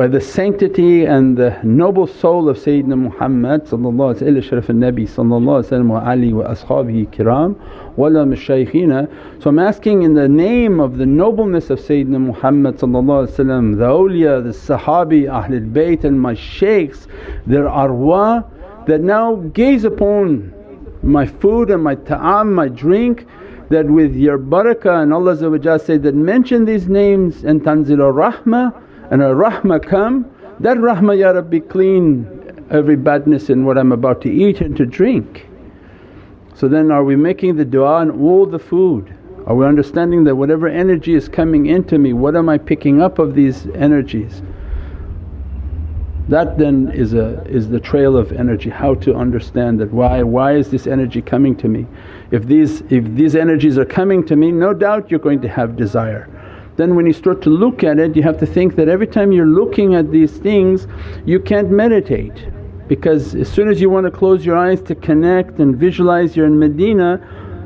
by 0.00 0.06
the 0.06 0.18
sanctity 0.18 1.04
and 1.04 1.36
the 1.36 1.60
noble 1.62 2.06
soul 2.06 2.48
of 2.48 2.56
Sayyidina 2.56 2.96
Muhammad 2.96 3.70
ila 3.70 4.40
sharaf 4.40 4.70
al-Nabi 4.70 5.86
wa 5.86 6.10
ali 6.10 6.32
wa 6.32 6.44
ashabihi 6.44 7.06
kiram 7.10 7.54
wala 7.96 8.24
mashaykhina. 8.24 9.42
So 9.42 9.50
I'm 9.50 9.58
asking 9.58 10.04
in 10.04 10.14
the 10.14 10.26
name 10.26 10.80
of 10.80 10.96
the 10.96 11.04
nobleness 11.04 11.68
of 11.68 11.80
Sayyidina 11.80 12.18
Muhammad 12.18 12.78
the 12.78 12.86
awliya, 12.86 14.42
the 14.42 14.74
sahabi, 14.74 15.24
Ahlul 15.24 15.70
Bayt 15.70 16.04
and 16.04 16.18
my 16.18 16.32
shaykhs, 16.32 17.06
their 17.46 17.64
arwa 17.64 18.48
that 18.86 19.02
now 19.02 19.34
gaze 19.52 19.84
upon 19.84 20.54
my 21.02 21.26
food 21.26 21.70
and 21.70 21.84
my 21.84 21.94
ta'am, 21.94 22.54
my 22.54 22.68
drink 22.68 23.26
that 23.70 23.86
with 23.86 24.14
your 24.14 24.38
barakah 24.38 25.02
and 25.02 25.14
Allah 25.14 25.78
say 25.78 25.96
that 25.96 26.14
mention 26.14 26.64
these 26.64 26.88
names 26.88 27.44
and 27.44 27.62
tanzil 27.62 27.98
rahmah 27.98 28.82
and 29.10 29.22
a 29.22 29.26
rahmah 29.26 29.88
come, 29.88 30.30
that 30.58 30.76
rahmah 30.76 31.18
Ya 31.18 31.30
Rabbi 31.30 31.60
clean 31.60 32.66
every 32.70 32.96
badness 32.96 33.48
in 33.48 33.64
what 33.64 33.78
I'm 33.78 33.92
about 33.92 34.20
to 34.22 34.30
eat 34.30 34.60
and 34.60 34.76
to 34.76 34.84
drink. 34.84 35.46
So 36.54 36.68
then 36.68 36.90
are 36.90 37.04
we 37.04 37.16
making 37.16 37.56
the 37.56 37.64
du'a 37.64 38.00
on 38.00 38.10
all 38.20 38.44
the 38.44 38.58
food? 38.58 39.16
Are 39.46 39.54
we 39.54 39.64
understanding 39.64 40.24
that 40.24 40.36
whatever 40.36 40.68
energy 40.68 41.14
is 41.14 41.28
coming 41.28 41.66
into 41.66 41.98
me, 41.98 42.12
what 42.12 42.36
am 42.36 42.48
I 42.48 42.58
picking 42.58 43.00
up 43.00 43.18
of 43.18 43.34
these 43.34 43.66
energies? 43.68 44.42
That 46.28 46.58
then 46.58 46.92
is 46.92 47.14
a 47.14 47.42
is 47.44 47.68
the 47.68 47.80
trail 47.80 48.16
of 48.16 48.30
energy, 48.30 48.70
how 48.70 48.94
to 48.96 49.14
understand 49.14 49.80
that 49.80 49.92
why 49.92 50.22
why 50.22 50.54
is 50.54 50.70
this 50.70 50.86
energy 50.86 51.22
coming 51.22 51.56
to 51.56 51.68
me? 51.68 51.86
If 52.30 52.46
these 52.46 52.82
if 52.90 53.04
these 53.14 53.34
energies 53.34 53.76
are 53.78 53.84
coming 53.84 54.24
to 54.26 54.36
me 54.36 54.52
no 54.52 54.72
doubt 54.72 55.10
you're 55.10 55.20
going 55.20 55.40
to 55.42 55.48
have 55.48 55.76
desire 55.76 56.28
then 56.76 56.94
when 56.94 57.06
you 57.06 57.12
start 57.12 57.42
to 57.42 57.50
look 57.50 57.82
at 57.84 57.98
it 57.98 58.14
you 58.16 58.22
have 58.22 58.38
to 58.38 58.46
think 58.46 58.76
that 58.76 58.88
every 58.88 59.06
time 59.06 59.32
you're 59.32 59.46
looking 59.46 59.94
at 59.94 60.10
these 60.10 60.38
things 60.38 60.86
you 61.26 61.40
can't 61.40 61.70
meditate 61.70 62.46
because 62.88 63.34
as 63.34 63.50
soon 63.50 63.68
as 63.68 63.80
you 63.80 63.90
want 63.90 64.06
to 64.06 64.10
close 64.10 64.46
your 64.46 64.56
eyes 64.56 64.80
to 64.82 64.94
connect 64.94 65.58
and 65.58 65.76
visualize 65.76 66.36
you're 66.36 66.46
in 66.46 66.58
Medina 66.58 67.20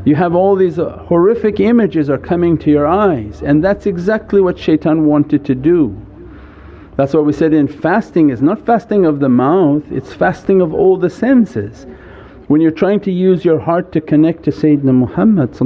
you 0.04 0.14
have 0.14 0.34
all 0.34 0.54
these 0.54 0.76
horrific 0.76 1.60
images 1.60 2.10
are 2.10 2.18
coming 2.18 2.58
to 2.58 2.70
your 2.70 2.86
eyes 2.86 3.42
and 3.42 3.64
that's 3.64 3.86
exactly 3.86 4.40
what 4.40 4.58
shaitan 4.58 5.06
wanted 5.06 5.44
to 5.46 5.54
do. 5.54 5.96
That's 6.96 7.14
why 7.14 7.20
we 7.20 7.32
said 7.32 7.54
in 7.54 7.66
fasting 7.66 8.30
is 8.30 8.42
not 8.42 8.64
fasting 8.64 9.06
of 9.06 9.20
the 9.20 9.28
mouth, 9.28 9.82
it's 9.90 10.12
fasting 10.12 10.60
of 10.60 10.74
all 10.74 10.96
the 10.96 11.10
senses. 11.10 11.86
When 12.46 12.60
you're 12.60 12.70
trying 12.70 13.00
to 13.00 13.10
use 13.10 13.44
your 13.44 13.58
heart 13.58 13.90
to 13.92 14.00
connect 14.00 14.42
to 14.44 14.50
Sayyidina 14.50 14.92
Muhammad 14.94 15.56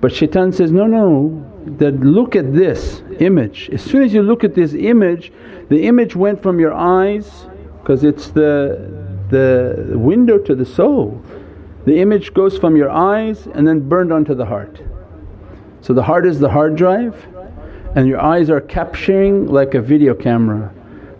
but 0.00 0.12
shaitan 0.12 0.52
says, 0.52 0.72
no, 0.72 0.86
no 0.86 1.50
that 1.78 2.00
look 2.00 2.36
at 2.36 2.54
this 2.54 3.02
image. 3.20 3.70
As 3.72 3.82
soon 3.82 4.02
as 4.02 4.12
you 4.12 4.22
look 4.22 4.44
at 4.44 4.54
this 4.54 4.74
image, 4.74 5.32
the 5.68 5.86
image 5.86 6.16
went 6.16 6.42
from 6.42 6.58
your 6.58 6.72
eyes 6.72 7.46
because 7.80 8.04
it's 8.04 8.30
the, 8.30 8.90
the 9.28 9.98
window 9.98 10.38
to 10.38 10.54
the 10.54 10.64
soul. 10.64 11.22
The 11.84 12.00
image 12.00 12.32
goes 12.32 12.56
from 12.56 12.76
your 12.76 12.90
eyes 12.90 13.46
and 13.46 13.66
then 13.66 13.86
burned 13.86 14.12
onto 14.12 14.34
the 14.34 14.46
heart. 14.46 14.80
So 15.82 15.92
the 15.92 16.02
heart 16.02 16.26
is 16.26 16.40
the 16.40 16.48
hard 16.48 16.76
drive 16.76 17.26
and 17.94 18.08
your 18.08 18.20
eyes 18.20 18.48
are 18.48 18.60
capturing 18.60 19.46
like 19.46 19.74
a 19.74 19.82
video 19.82 20.14
camera. 20.14 20.72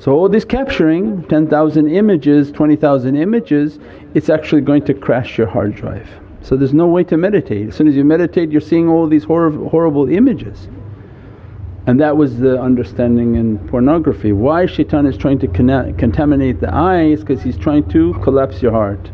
So 0.04 0.12
all 0.12 0.28
this 0.28 0.44
capturing 0.44 1.26
10,000 1.28 1.88
images, 1.88 2.52
20,000 2.52 3.16
images, 3.16 3.78
it's 4.12 4.28
actually 4.28 4.60
going 4.60 4.84
to 4.84 4.92
crash 4.92 5.38
your 5.38 5.46
hard 5.46 5.74
drive. 5.74 6.06
So 6.42 6.58
there's 6.58 6.74
no 6.74 6.86
way 6.86 7.04
to 7.04 7.16
meditate. 7.16 7.68
As 7.68 7.74
soon 7.74 7.88
as 7.88 7.96
you 7.96 8.04
meditate 8.04 8.52
you're 8.52 8.60
seeing 8.60 8.86
all 8.86 9.06
these 9.06 9.24
hor- 9.24 9.50
horrible 9.50 10.10
images. 10.10 10.68
And 11.86 11.98
that 12.02 12.18
was 12.18 12.38
the 12.38 12.60
understanding 12.60 13.36
in 13.36 13.58
pornography. 13.70 14.32
Why 14.32 14.66
shaitan 14.66 15.06
is 15.06 15.16
trying 15.16 15.38
to 15.38 15.48
contaminate 15.48 16.60
the 16.60 16.74
eyes 16.74 17.20
because 17.20 17.42
he's 17.42 17.56
trying 17.56 17.88
to 17.88 18.12
collapse 18.22 18.60
your 18.60 18.72
heart. 18.72 19.10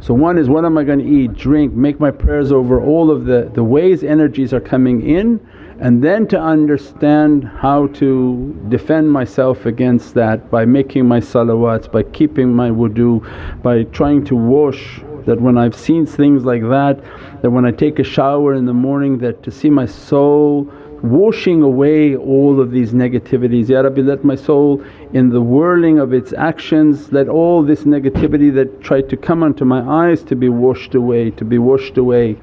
So 0.00 0.14
one 0.14 0.38
is 0.38 0.48
what 0.48 0.64
am 0.64 0.78
I 0.78 0.84
going 0.84 1.00
to 1.00 1.04
eat, 1.04 1.34
drink, 1.34 1.74
make 1.74 2.00
my 2.00 2.10
prayers 2.10 2.50
over 2.50 2.80
all 2.80 3.10
of 3.10 3.26
the, 3.26 3.50
the 3.52 3.62
ways 3.62 4.02
energies 4.02 4.54
are 4.54 4.60
coming 4.60 5.06
in 5.06 5.38
and 5.82 6.00
then 6.00 6.28
to 6.28 6.40
understand 6.40 7.42
how 7.42 7.88
to 7.88 8.56
defend 8.68 9.10
myself 9.10 9.66
against 9.66 10.14
that 10.14 10.48
by 10.48 10.64
making 10.64 11.04
my 11.08 11.18
salawats, 11.18 11.90
by 11.90 12.04
keeping 12.04 12.54
my 12.54 12.70
wudu, 12.70 13.20
by 13.64 13.82
trying 13.98 14.24
to 14.24 14.36
wash 14.36 15.00
that 15.26 15.40
when 15.40 15.58
I've 15.58 15.74
seen 15.74 16.06
things 16.06 16.44
like 16.44 16.62
that, 16.62 17.02
that 17.42 17.50
when 17.50 17.64
I 17.64 17.72
take 17.72 17.98
a 17.98 18.04
shower 18.04 18.54
in 18.54 18.64
the 18.64 18.72
morning 18.72 19.18
that 19.18 19.42
to 19.42 19.50
see 19.50 19.70
my 19.70 19.86
soul 19.86 20.72
washing 21.02 21.62
away 21.62 22.14
all 22.14 22.60
of 22.60 22.70
these 22.70 22.92
negativities. 22.92 23.68
Ya 23.68 23.80
Rabbi 23.80 24.02
let 24.02 24.22
my 24.22 24.36
soul 24.36 24.84
in 25.12 25.30
the 25.30 25.42
whirling 25.42 25.98
of 25.98 26.12
its 26.12 26.32
actions 26.34 27.10
let 27.10 27.28
all 27.28 27.60
this 27.64 27.82
negativity 27.82 28.54
that 28.54 28.80
tried 28.82 29.08
to 29.08 29.16
come 29.16 29.42
onto 29.42 29.64
my 29.64 29.80
eyes 29.80 30.22
to 30.22 30.36
be 30.36 30.48
washed 30.48 30.94
away, 30.94 31.32
to 31.32 31.44
be 31.44 31.58
washed 31.58 31.98
away. 31.98 32.36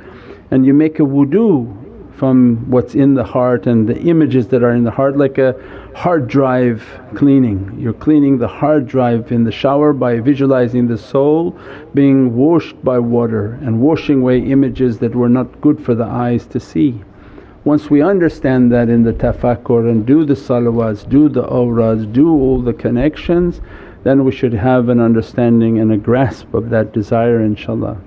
And 0.52 0.65
you 0.65 0.73
make 0.73 0.99
a 0.99 1.04
wudu 1.04 1.88
from 2.19 2.69
what's 2.69 2.93
in 2.93 3.13
the 3.13 3.23
heart 3.23 3.65
and 3.65 3.88
the 3.88 3.97
images 4.01 4.47
that 4.49 4.62
are 4.62 4.75
in 4.75 4.84
the 4.84 4.91
heart 4.91 5.17
like 5.17 5.38
a 5.38 5.55
hard 5.95 6.27
drive 6.27 6.86
cleaning. 7.15 7.75
You're 7.79 7.93
cleaning 7.93 8.38
the 8.38 8.47
hard 8.47 8.88
drive 8.88 9.32
in 9.32 9.45
the 9.45 9.51
shower 9.51 9.93
by 9.93 10.19
visualizing 10.19 10.88
the 10.88 10.97
soul 10.97 11.58
being 11.93 12.36
washed 12.36 12.84
by 12.84 12.99
water 12.99 13.58
and 13.62 13.82
washing 13.82 14.19
away 14.19 14.39
images 14.39 14.99
that 14.99 15.15
were 15.15 15.29
not 15.29 15.62
good 15.62 15.84
for 15.84 15.95
the 15.95 16.05
eyes 16.05 16.45
to 16.47 16.60
see. 16.60 17.01
Once 17.63 17.89
we 17.89 18.01
understand 18.01 18.71
that 18.71 18.89
in 18.89 19.03
the 19.03 19.13
tafakkur 19.13 19.89
and 19.89 20.05
do 20.05 20.25
the 20.25 20.34
salawats, 20.34 21.08
do 21.10 21.29
the 21.29 21.47
awrads, 21.47 22.05
do 22.05 22.29
all 22.29 22.62
the 22.62 22.73
connections 22.73 23.62
then 24.03 24.23
we 24.23 24.32
should 24.32 24.53
have 24.53 24.89
an 24.89 24.99
understanding 24.99 25.79
and 25.79 25.91
a 25.91 25.97
grasp 25.97 26.53
of 26.53 26.69
that 26.69 26.93
desire 26.93 27.39
inshaAllah. 27.39 27.99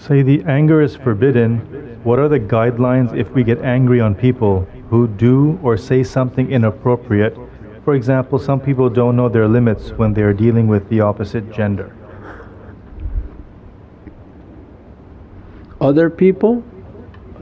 Sayyidi, 0.00 0.46
anger 0.46 0.80
is 0.80 0.94
forbidden. 0.94 1.58
What 2.04 2.20
are 2.20 2.28
the 2.28 2.38
guidelines 2.38 3.16
if 3.16 3.30
we 3.32 3.42
get 3.42 3.60
angry 3.62 4.00
on 4.00 4.14
people 4.14 4.66
who 4.90 5.08
do 5.08 5.58
or 5.62 5.76
say 5.76 6.04
something 6.04 6.50
inappropriate? 6.50 7.36
For 7.84 7.94
example, 7.94 8.38
some 8.38 8.60
people 8.60 8.88
don't 8.88 9.16
know 9.16 9.28
their 9.28 9.48
limits 9.48 9.90
when 9.90 10.14
they 10.14 10.22
are 10.22 10.32
dealing 10.32 10.68
with 10.68 10.88
the 10.88 11.00
opposite 11.00 11.50
gender. 11.50 11.92
Other 15.80 16.10
people 16.10 16.62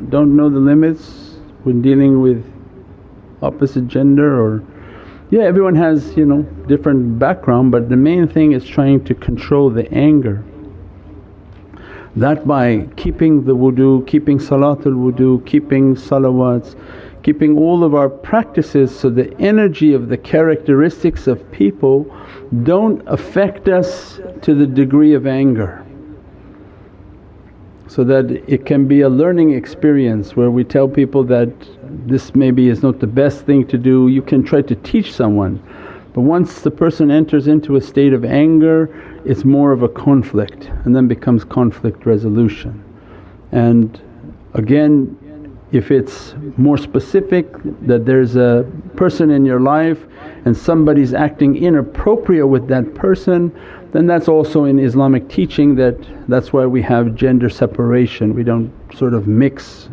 don't 0.09 0.35
know 0.35 0.49
the 0.49 0.59
limits 0.59 1.37
when 1.65 1.83
dealing 1.83 2.21
with 2.21 2.45
opposite 3.43 3.87
gender 3.87 4.41
or 4.41 4.63
yeah 5.31 5.43
everyone 5.43 5.75
has 5.75 6.17
you 6.17 6.25
know 6.25 6.43
different 6.67 7.19
background 7.19 7.71
but 7.71 7.89
the 7.89 7.97
main 7.97 8.27
thing 8.27 8.53
is 8.53 8.65
trying 8.65 9.03
to 9.05 9.15
control 9.15 9.69
the 9.69 9.91
anger 9.93 10.43
that 12.17 12.47
by 12.47 12.89
keeping 12.97 13.45
the 13.45 13.55
wudu, 13.55 14.07
keeping 14.07 14.39
salatul 14.39 14.95
wudu, 14.95 15.45
keeping 15.45 15.95
salawats, 15.95 16.75
keeping 17.23 17.59
all 17.59 17.85
of 17.85 17.95
our 17.95 18.09
practices 18.09 18.97
so 18.97 19.11
the 19.11 19.39
energy 19.39 19.93
of 19.93 20.09
the 20.09 20.17
characteristics 20.17 21.27
of 21.27 21.51
people 21.53 22.07
don't 22.63 23.03
affect 23.07 23.69
us 23.69 24.19
to 24.41 24.55
the 24.55 24.67
degree 24.67 25.13
of 25.13 25.27
anger. 25.27 25.85
So 27.89 28.03
that 28.05 28.31
it 28.47 28.65
can 28.65 28.89
be 28.89 29.03
a 29.03 29.09
learning 29.09 29.53
experience 29.53 30.35
where 30.35 30.51
we 30.51 30.65
tell 30.65 30.89
people 30.89 31.23
that 31.25 31.51
this 32.07 32.35
maybe 32.35 32.69
is 32.69 32.83
not 32.83 32.99
the 32.99 33.07
best 33.07 33.45
thing 33.45 33.67
to 33.67 33.79
do, 33.79 34.09
you 34.09 34.23
can 34.23 34.43
try 34.43 34.63
to 34.63 34.75
teach 34.77 35.13
someone. 35.13 35.63
But 36.15 36.23
once 36.23 36.61
the 36.63 36.71
person 36.71 37.11
enters 37.11 37.47
into 37.47 37.77
a 37.77 37.81
state 37.81 38.13
of 38.13 38.25
anger 38.25 38.89
it's 39.27 39.45
more 39.45 39.73
of 39.73 39.83
a 39.83 39.89
conflict 39.89 40.71
and 40.85 40.95
then 40.95 41.09
becomes 41.09 41.45
conflict 41.45 42.07
resolution. 42.07 42.83
And 43.53 44.01
again 44.55 45.19
if 45.73 45.91
it's 45.91 46.35
more 46.57 46.79
specific 46.79 47.53
that 47.83 48.07
there's 48.07 48.37
a 48.37 48.65
person 48.95 49.31
in 49.31 49.45
your 49.45 49.59
life 49.61 50.07
and 50.45 50.57
somebody's 50.57 51.13
acting 51.13 51.57
inappropriate 51.57 52.47
with 52.47 52.69
that 52.69 52.95
person 52.95 53.53
then 53.93 54.07
that's 54.07 54.29
also 54.29 54.65
in 54.65 54.79
Islamic 54.79 55.29
teaching 55.29 55.75
that 55.75 55.97
that's 56.29 56.53
why 56.53 56.67
we 56.67 56.83
have 56.83 57.15
gender 57.15 57.49
separation. 57.49 58.35
We 58.35 58.43
don't 58.43 58.71
sort 58.95 59.15
of 59.15 59.27
mix 59.27 59.89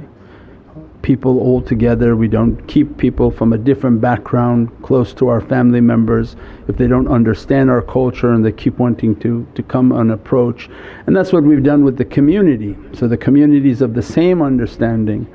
people 1.04 1.40
all 1.40 1.62
together, 1.62 2.16
we 2.16 2.28
don't 2.28 2.66
keep 2.68 2.98
people 2.98 3.30
from 3.30 3.54
a 3.54 3.58
different 3.58 4.02
background 4.02 4.72
close 4.82 5.14
to 5.14 5.28
our 5.28 5.42
family 5.42 5.82
members 5.82 6.36
if 6.68 6.78
they 6.78 6.88
don't 6.88 7.10
understand 7.10 7.70
our 7.70 7.82
culture 7.82 8.32
and 8.32 8.44
they 8.44 8.52
keep 8.52 8.80
wanting 8.80 9.16
to, 9.18 9.46
to 9.54 9.62
come 9.62 9.92
and 9.92 10.12
approach. 10.12 10.70
And 11.06 11.16
that's 11.16 11.32
what 11.32 11.44
we've 11.44 11.62
done 11.62 11.84
with 11.84 11.98
the 11.98 12.06
community. 12.06 12.76
So 12.94 13.08
the 13.08 13.18
communities 13.18 13.82
of 13.82 13.94
the 13.94 14.02
same 14.02 14.42
understanding. 14.42 15.26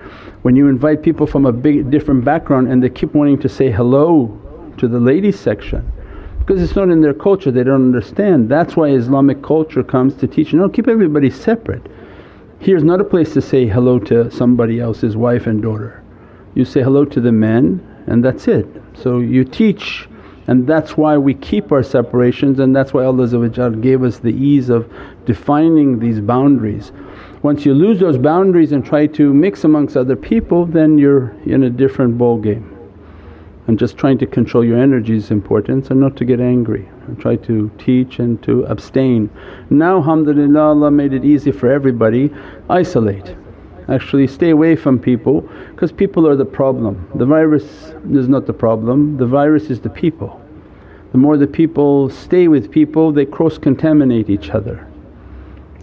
When 0.42 0.56
you 0.56 0.68
invite 0.68 1.02
people 1.02 1.26
from 1.26 1.46
a 1.46 1.52
big 1.52 1.90
different 1.90 2.24
background 2.24 2.68
and 2.68 2.82
they 2.82 2.88
keep 2.88 3.14
wanting 3.14 3.38
to 3.40 3.48
say 3.48 3.70
hello 3.70 4.36
to 4.78 4.88
the 4.88 4.98
ladies 4.98 5.38
section 5.38 5.92
because 6.40 6.62
it's 6.62 6.76
not 6.76 6.88
in 6.88 7.02
their 7.02 7.12
culture, 7.12 7.50
they 7.50 7.62
don't 7.62 7.94
understand. 7.94 8.48
That's 8.48 8.74
why 8.74 8.88
Islamic 8.88 9.42
culture 9.42 9.84
comes 9.84 10.14
to 10.14 10.26
teach, 10.26 10.54
no 10.54 10.66
keep 10.66 10.88
everybody 10.88 11.28
separate. 11.28 11.86
Here's 12.60 12.82
not 12.82 13.00
a 13.00 13.04
place 13.04 13.32
to 13.34 13.40
say 13.40 13.66
hello 13.66 14.00
to 14.00 14.30
somebody 14.32 14.80
else's 14.80 15.16
wife 15.16 15.46
and 15.46 15.62
daughter. 15.62 16.02
You 16.54 16.64
say 16.64 16.82
hello 16.82 17.04
to 17.04 17.20
the 17.20 17.30
men 17.30 17.80
and 18.08 18.24
that's 18.24 18.48
it. 18.48 18.66
So 18.94 19.20
you 19.20 19.44
teach 19.44 20.08
and 20.48 20.66
that's 20.66 20.96
why 20.96 21.16
we 21.16 21.34
keep 21.34 21.70
our 21.70 21.84
separations 21.84 22.58
and 22.58 22.74
that's 22.74 22.92
why 22.92 23.04
Allah 23.04 23.70
gave 23.70 24.02
us 24.02 24.18
the 24.18 24.32
ease 24.32 24.70
of 24.70 24.92
defining 25.24 26.00
these 26.00 26.20
boundaries. 26.20 26.90
Once 27.42 27.64
you 27.64 27.74
lose 27.74 28.00
those 28.00 28.18
boundaries 28.18 28.72
and 28.72 28.84
try 28.84 29.06
to 29.06 29.32
mix 29.32 29.62
amongst 29.62 29.96
other 29.96 30.16
people 30.16 30.66
then 30.66 30.98
you're 30.98 31.36
in 31.46 31.62
a 31.62 31.70
different 31.70 32.18
ball 32.18 32.38
game 32.38 32.76
and 33.68 33.78
just 33.78 33.96
trying 33.96 34.18
to 34.18 34.26
control 34.26 34.64
your 34.64 34.78
energy 34.78 35.14
is 35.14 35.30
important 35.30 35.90
and 35.90 36.00
not 36.00 36.16
to 36.16 36.24
get 36.24 36.40
angry 36.40 36.88
try 37.16 37.36
to 37.36 37.70
teach 37.78 38.18
and 38.18 38.42
to 38.42 38.64
abstain. 38.64 39.30
Now 39.70 39.96
alhamdulillah 39.96 40.60
Allah 40.60 40.90
made 40.90 41.12
it 41.12 41.24
easy 41.24 41.52
for 41.52 41.68
everybody, 41.68 42.30
isolate. 42.68 43.34
Actually 43.88 44.26
stay 44.26 44.50
away 44.50 44.76
from 44.76 44.98
people 44.98 45.40
because 45.70 45.92
people 45.92 46.26
are 46.28 46.36
the 46.36 46.44
problem. 46.44 47.08
The 47.14 47.24
virus 47.24 47.64
is 48.10 48.28
not 48.28 48.46
the 48.46 48.52
problem, 48.52 49.16
the 49.16 49.26
virus 49.26 49.70
is 49.70 49.80
the 49.80 49.90
people. 49.90 50.40
The 51.12 51.18
more 51.18 51.38
the 51.38 51.46
people 51.46 52.10
stay 52.10 52.48
with 52.48 52.70
people 52.70 53.12
they 53.12 53.24
cross 53.24 53.56
contaminate 53.56 54.28
each 54.28 54.50
other 54.50 54.86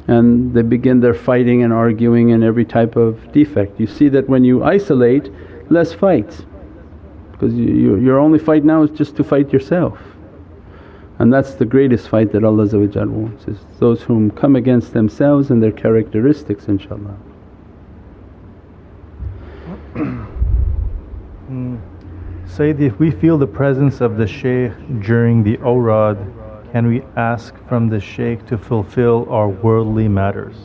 and 0.08 0.54
they 0.54 0.62
begin 0.62 1.00
their 1.00 1.16
fighting 1.16 1.64
and 1.64 1.74
arguing 1.74 2.32
and 2.32 2.44
every 2.44 2.66
type 2.66 2.96
of 2.96 3.32
defect. 3.32 3.80
You 3.80 3.88
see 3.88 4.08
that 4.10 4.30
when 4.30 4.44
you 4.44 4.64
isolate 4.64 5.32
less 5.72 5.94
fights 5.94 6.46
because 7.32 7.54
you, 7.54 7.98
your 7.98 8.20
only 8.20 8.40
fight 8.40 8.64
now 8.64 8.84
is 8.84 8.92
just 8.92 9.16
to 9.18 9.24
fight 9.24 9.52
yourself. 9.52 10.00
And 11.20 11.32
that's 11.32 11.54
the 11.54 11.66
greatest 11.66 12.10
fight 12.10 12.32
that 12.34 12.44
Allah 12.44 12.66
wants 12.66 13.48
is 13.48 13.58
those 13.80 14.02
whom 14.02 14.32
come 14.32 14.56
against 14.56 14.92
themselves 14.92 15.50
and 15.50 15.64
their 15.64 15.72
characteristics 15.72 16.66
inshaAllah. 16.66 17.16
mm. 21.50 21.80
Sayyid, 22.48 22.82
if 22.82 23.00
we 23.00 23.12
feel 23.12 23.38
the 23.38 23.48
presence 23.48 24.02
of 24.02 24.18
the 24.18 24.28
shaykh 24.28 24.74
during 25.02 25.44
the 25.44 25.58
awrad, 25.58 26.18
can 26.72 26.88
we 26.88 27.02
ask 27.16 27.56
from 27.68 27.88
the 27.88 28.02
shaykh 28.02 28.46
to 28.48 28.58
fulfill 28.58 29.26
our 29.30 29.48
worldly 29.48 30.10
matters? 30.10 30.56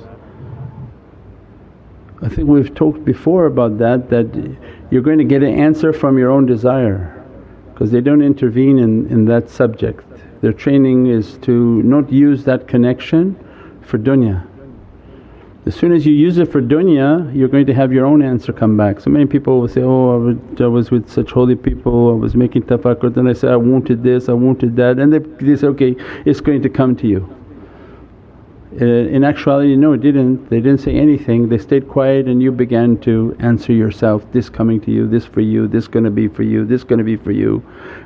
I 2.22 2.28
think 2.28 2.48
we've 2.48 2.74
talked 2.74 3.04
before 3.04 3.46
about 3.46 3.78
that, 3.78 4.10
that 4.10 4.56
you're 4.90 5.02
going 5.02 5.18
to 5.18 5.24
get 5.24 5.42
an 5.42 5.54
answer 5.54 5.92
from 5.92 6.18
your 6.18 6.30
own 6.30 6.44
desire 6.44 7.24
because 7.72 7.90
they 7.90 8.00
don't 8.00 8.22
intervene 8.22 8.78
in, 8.78 9.06
in 9.06 9.24
that 9.26 9.48
subject. 9.48 10.04
Their 10.40 10.52
training 10.54 11.06
is 11.08 11.36
to 11.38 11.82
not 11.82 12.10
use 12.10 12.44
that 12.44 12.66
connection 12.66 13.36
for 13.82 13.98
dunya. 13.98 14.46
As 15.66 15.74
soon 15.74 15.92
as 15.92 16.06
you 16.06 16.14
use 16.14 16.38
it 16.38 16.50
for 16.50 16.62
dunya 16.62 17.34
you're 17.34 17.48
going 17.48 17.66
to 17.66 17.74
have 17.74 17.92
your 17.92 18.06
own 18.06 18.22
answer 18.22 18.50
come 18.50 18.74
back. 18.76 19.00
So 19.00 19.10
many 19.10 19.26
people 19.26 19.60
will 19.60 19.68
say, 19.68 19.82
oh 19.82 20.34
I 20.58 20.66
was 20.66 20.90
with 20.90 21.10
such 21.10 21.30
holy 21.30 21.56
people, 21.56 22.08
I 22.08 22.14
was 22.14 22.34
making 22.34 22.62
tafakkur 22.62 23.14
then 23.14 23.28
I 23.28 23.34
say, 23.34 23.48
I 23.48 23.56
wanted 23.56 24.02
this, 24.02 24.30
I 24.30 24.32
wanted 24.32 24.76
that 24.76 24.98
and 24.98 25.12
they, 25.12 25.18
they 25.18 25.56
say, 25.56 25.66
okay 25.66 25.94
it's 26.24 26.40
going 26.40 26.62
to 26.62 26.70
come 26.70 26.96
to 26.96 27.06
you. 27.06 27.36
Uh, 28.80 28.84
in 28.84 29.24
actuality 29.24 29.76
no 29.76 29.92
it 29.92 30.00
didn't, 30.00 30.48
they 30.48 30.60
didn't 30.60 30.80
say 30.80 30.94
anything, 30.94 31.50
they 31.50 31.58
stayed 31.58 31.86
quiet 31.86 32.28
and 32.28 32.42
you 32.42 32.50
began 32.50 32.96
to 33.00 33.36
answer 33.40 33.74
yourself, 33.74 34.24
this 34.32 34.48
coming 34.48 34.80
to 34.80 34.90
you, 34.90 35.06
this 35.06 35.26
for 35.26 35.42
you, 35.42 35.68
this 35.68 35.86
gonna 35.86 36.10
be 36.10 36.28
for 36.28 36.44
you, 36.44 36.64
this 36.64 36.82
gonna 36.82 37.04
be 37.04 37.16
for 37.16 37.32
you 37.32 37.62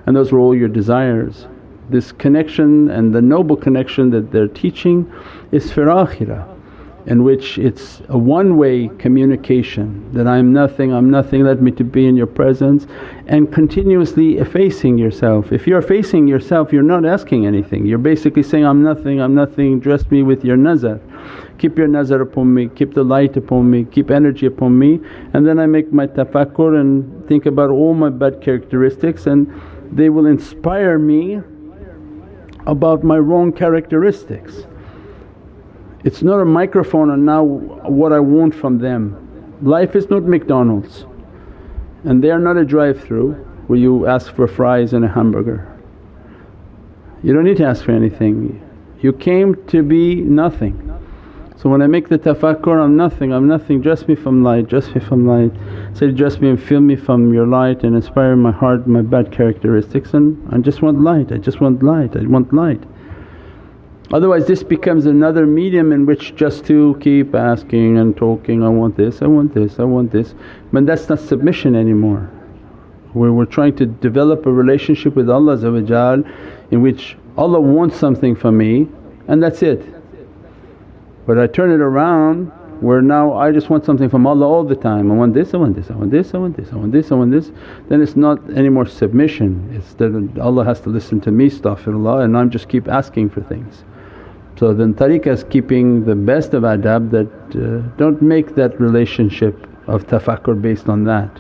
and 0.07 0.16
those 0.16 0.33
were 0.33 0.40
all 0.40 0.57
your 0.57 0.68
desires. 0.68 1.47
This 1.90 2.12
connection 2.12 2.90
and 2.90 3.14
the 3.14 3.23
noble 3.23 3.57
connection 3.57 4.11
that 4.11 4.33
they're 4.33 4.49
teaching 4.49 5.11
is 5.53 5.73
for 5.73 5.87
akhirah 5.87 6.55
in 7.07 7.23
which 7.23 7.59
it's 7.59 8.01
a 8.09 8.16
one-way 8.16 8.88
communication 8.99 10.11
that, 10.12 10.27
I'm 10.27 10.53
nothing, 10.53 10.92
I'm 10.92 11.11
nothing, 11.11 11.44
let 11.44 11.61
me 11.61 11.70
to 11.73 11.85
be 11.85 12.07
in 12.07 12.16
your 12.16 12.27
presence 12.27 12.87
and 13.27 13.53
continuously 13.53 14.38
effacing 14.38 14.97
yourself. 14.97 15.53
If 15.53 15.66
you're 15.66 15.79
effacing 15.79 16.27
yourself 16.27 16.73
you're 16.73 16.83
not 16.83 17.05
asking 17.05 17.47
anything, 17.47 17.85
you're 17.85 17.99
basically 17.99 18.42
saying, 18.42 18.64
I'm 18.64 18.83
nothing, 18.83 19.20
I'm 19.20 19.35
nothing, 19.35 19.81
dress 19.81 20.11
me 20.11 20.23
with 20.23 20.44
your 20.44 20.57
nazar. 20.57 21.01
Keep 21.59 21.77
your 21.79 21.88
nazar 21.88 22.23
upon 22.23 22.53
me, 22.53 22.68
keep 22.68 22.94
the 22.94 23.05
light 23.05 23.37
upon 23.37 23.70
me, 23.70 23.85
keep 23.85 24.11
energy 24.11 24.47
upon 24.47 24.79
me 24.79 25.01
and 25.35 25.47
then 25.47 25.59
I 25.59 25.66
make 25.66 25.92
my 25.92 26.07
tafakkur 26.07 26.81
and 26.81 27.29
think 27.29 27.44
about 27.47 27.70
all 27.70 27.92
my 27.92 28.09
bad 28.09 28.40
characteristics 28.40 29.27
and 29.27 29.53
they 29.92 30.09
will 30.09 30.27
inspire 30.27 30.99
me 30.99 31.40
about 32.66 33.05
my 33.05 33.18
wrong 33.18 33.53
characteristics. 33.53 34.66
It's 36.05 36.22
not 36.22 36.40
a 36.40 36.44
microphone 36.44 37.11
and 37.11 37.24
now 37.24 37.42
what 37.42 38.12
I 38.12 38.20
want 38.20 38.55
from 38.55 38.79
them. 38.79 39.57
Life 39.62 39.96
is 39.96 40.11
not 40.11 40.24
McDonald's 40.24 41.07
and 42.05 42.22
they 42.22 42.31
are 42.31 42.38
not 42.38 42.57
a 42.57 42.64
drive-through 42.64 43.33
where 43.66 43.79
you 43.79 44.07
ask 44.07 44.35
for 44.35 44.46
fries 44.46 44.92
and 44.92 45.05
a 45.05 45.09
hamburger. 45.09 45.70
You 47.22 47.33
don't 47.33 47.44
need 47.44 47.57
to 47.57 47.64
ask 47.64 47.85
for 47.85 47.92
anything, 47.92 48.61
you 49.00 49.12
came 49.12 49.55
to 49.68 49.83
be 49.83 50.16
nothing. 50.16 50.93
So 51.56 51.70
when 51.70 51.82
I 51.82 51.86
make 51.86 52.08
the 52.08 52.18
tafakkur, 52.18 52.82
I'm 52.82 52.96
nothing, 52.96 53.32
I'm 53.32 53.46
nothing, 53.46 53.80
dress 53.80 54.08
me 54.08 54.16
from 54.16 54.42
light, 54.42 54.68
dress 54.68 54.92
me 54.92 55.00
from 55.00 55.26
light. 55.26 55.52
Say, 55.96 56.10
dress 56.10 56.40
me 56.40 56.50
and 56.50 56.60
fill 56.60 56.80
me 56.80 56.96
from 56.96 57.32
your 57.32 57.46
light 57.46 57.84
and 57.84 57.94
inspire 57.94 58.34
my 58.34 58.50
heart, 58.50 58.88
my 58.88 59.02
bad 59.02 59.30
characteristics 59.30 60.14
and 60.14 60.36
I 60.52 60.58
just 60.58 60.82
want 60.82 61.00
light, 61.00 61.30
I 61.30 61.38
just 61.38 61.60
want 61.60 61.82
light, 61.82 62.16
I 62.16 62.26
want 62.26 62.52
light. 62.52 62.82
Otherwise 64.12 64.46
this 64.46 64.62
becomes 64.62 65.06
another 65.06 65.46
medium 65.46 65.92
in 65.92 66.06
which 66.06 66.34
just 66.34 66.66
to 66.66 66.98
keep 67.00 67.34
asking 67.34 67.98
and 67.98 68.16
talking, 68.16 68.64
I 68.64 68.68
want 68.68 68.96
this, 68.96 69.22
I 69.22 69.26
want 69.26 69.54
this, 69.54 69.78
I 69.78 69.84
want 69.84 70.10
this. 70.10 70.34
But 70.72 70.86
that's 70.86 71.08
not 71.08 71.20
submission 71.20 71.76
anymore. 71.76 72.30
Where 73.12 73.32
we're 73.32 73.46
trying 73.46 73.76
to 73.76 73.86
develop 73.86 74.44
a 74.46 74.52
relationship 74.52 75.14
with 75.14 75.30
Allah 75.30 75.54
in 76.72 76.82
which 76.82 77.16
Allah 77.38 77.60
wants 77.60 77.96
something 77.96 78.34
from 78.34 78.58
me 78.58 78.88
and 79.28 79.40
that's 79.40 79.62
it. 79.62 79.93
But 81.26 81.38
I 81.38 81.46
turn 81.46 81.70
it 81.70 81.80
around 81.80 82.52
where 82.80 83.00
now 83.00 83.32
I 83.32 83.52
just 83.52 83.70
want 83.70 83.84
something 83.84 84.08
from 84.08 84.26
Allah 84.26 84.46
all 84.46 84.64
the 84.64 84.76
time, 84.76 85.10
I 85.10 85.14
want 85.14 85.32
this, 85.32 85.54
I 85.54 85.56
want 85.56 85.76
this, 85.76 85.90
I 85.90 85.94
want 85.94 86.10
this, 86.10 86.34
I 86.34 86.38
want 86.38 86.56
this, 86.56 86.72
I 86.72 86.76
want 86.76 86.92
this, 86.92 87.12
I 87.12 87.14
want 87.14 87.30
this, 87.30 87.50
then 87.88 88.02
it's 88.02 88.16
not 88.16 88.38
any 88.54 88.68
more 88.68 88.84
submission, 88.84 89.70
it's 89.72 89.94
that 89.94 90.38
Allah 90.40 90.64
has 90.64 90.80
to 90.80 90.90
listen 90.90 91.20
to 91.22 91.30
me 91.30 91.48
astaghfirullah 91.48 92.24
and 92.24 92.37
I'm 92.37 92.50
just 92.50 92.68
keep 92.68 92.88
asking 92.88 93.30
for 93.30 93.40
things. 93.42 93.84
So 94.58 94.74
then 94.74 94.94
tariqah 94.94 95.28
is 95.28 95.44
keeping 95.44 96.04
the 96.04 96.14
best 96.14 96.52
of 96.54 96.62
adab 96.62 97.10
that 97.10 97.30
uh, 97.56 97.88
don't 97.96 98.20
make 98.20 98.54
that 98.54 98.78
relationship 98.80 99.66
of 99.87 100.06
tafakkur 100.06 100.60
based 100.60 100.88
on 100.88 101.04
that. 101.04 101.30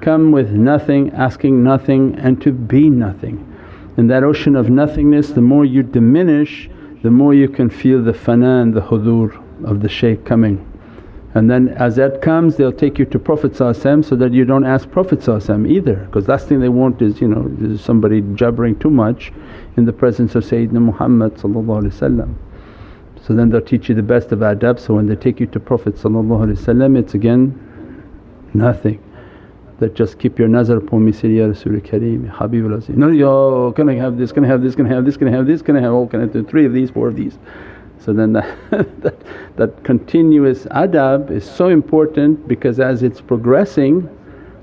Come 0.00 0.30
with 0.30 0.50
nothing, 0.50 1.10
asking 1.12 1.64
nothing 1.64 2.14
and 2.18 2.40
to 2.42 2.52
be 2.52 2.90
nothing. 2.90 3.44
In 3.96 4.06
that 4.08 4.22
ocean 4.22 4.54
of 4.54 4.70
nothingness 4.70 5.30
the 5.30 5.40
more 5.40 5.64
you 5.64 5.82
diminish 5.82 6.70
the 7.02 7.10
more 7.10 7.34
you 7.34 7.48
can 7.48 7.70
feel 7.70 8.02
the 8.02 8.12
fana 8.12 8.62
and 8.62 8.74
the 8.74 8.80
hudur 8.80 9.42
of 9.64 9.80
the 9.80 9.88
shaykh 9.88 10.24
coming. 10.24 10.64
And 11.34 11.50
then 11.50 11.68
as 11.68 11.96
that 11.96 12.22
comes 12.22 12.56
they'll 12.56 12.72
take 12.72 12.98
you 12.98 13.04
to 13.06 13.18
Prophet 13.18 13.54
so 13.54 13.72
that 14.16 14.32
you 14.32 14.44
don't 14.44 14.64
ask 14.64 14.90
Prophet 14.90 15.22
either 15.22 15.96
because 15.96 16.26
last 16.26 16.48
thing 16.48 16.60
they 16.60 16.68
want 16.68 17.00
is 17.02 17.20
you 17.20 17.28
know 17.28 17.76
somebody 17.76 18.22
jabbering 18.34 18.78
too 18.78 18.90
much 18.90 19.32
in 19.76 19.84
the 19.84 19.92
presence 19.92 20.34
of 20.34 20.44
Sayyidina 20.44 20.80
Muhammad 20.80 21.38
So 21.38 23.34
then 23.34 23.50
they'll 23.50 23.60
teach 23.60 23.88
you 23.88 23.94
the 23.94 24.02
best 24.02 24.32
of 24.32 24.38
adab 24.40 24.80
so 24.80 24.94
when 24.94 25.06
they 25.06 25.16
take 25.16 25.38
you 25.38 25.46
to 25.46 25.60
Prophet 25.60 25.94
it's 25.94 27.14
again 27.14 27.54
nothing 28.54 29.00
that 29.78 29.94
just 29.94 30.18
keep 30.18 30.38
your 30.38 30.48
nazar 30.48 30.78
upon 30.78 31.04
me 31.04 31.12
say, 31.12 31.28
Ya 31.28 31.46
Rasul 31.46 31.72
Kareem, 31.74 32.30
Habibul 32.30 32.76
Azim. 32.76 32.98
No, 32.98 33.08
yo, 33.08 33.72
can 33.72 33.88
I 33.88 33.94
have 33.94 34.18
this, 34.18 34.32
can 34.32 34.44
I 34.44 34.48
have 34.48 34.62
this, 34.62 34.74
can 34.74 34.86
I 34.86 34.90
have 34.90 35.04
this, 35.04 35.16
can 35.16 35.28
I 35.28 35.30
have 35.30 35.46
this, 35.46 35.62
can 35.62 35.76
I 35.76 35.80
have, 35.80 35.92
oh 35.92 36.06
can 36.06 36.20
I 36.20 36.26
do 36.26 36.42
three 36.42 36.66
of 36.66 36.72
these, 36.72 36.90
four 36.90 37.08
of 37.08 37.16
these. 37.16 37.38
So 38.00 38.12
then 38.12 38.32
that, 38.32 38.56
that, 39.02 39.16
that 39.56 39.84
continuous 39.84 40.64
adab 40.66 41.30
is 41.30 41.48
so 41.48 41.68
important 41.68 42.48
because 42.48 42.80
as 42.80 43.02
it's 43.02 43.20
progressing 43.20 44.08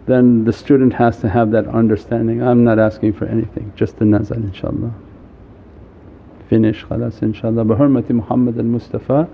then 0.06 0.44
the 0.44 0.54
student 0.54 0.94
has 0.94 1.20
to 1.20 1.30
have 1.30 1.52
that 1.52 1.68
understanding, 1.68 2.42
I'm 2.44 2.64
not 2.64 2.78
asking 2.78 3.14
for 3.14 3.26
anything 3.26 3.74
just 3.76 3.98
the 3.98 4.06
nazar 4.06 4.38
inshaAllah. 4.38 4.94
Finish 6.48 6.86
khalas 6.86 7.20
inshaAllah 7.22 7.68
bi 7.68 7.74
hurmati 7.74 8.12
Muhammad 8.12 8.58
al-Mustafa 8.58 9.28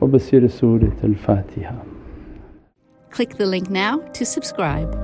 wa 0.00 0.06
bi 0.06 0.18
sirri 0.18 0.48
Surat 0.48 1.02
al-Fatiha. 1.02 1.87
Click 3.18 3.36
the 3.36 3.46
link 3.46 3.68
now 3.68 3.98
to 4.12 4.24
subscribe. 4.24 4.94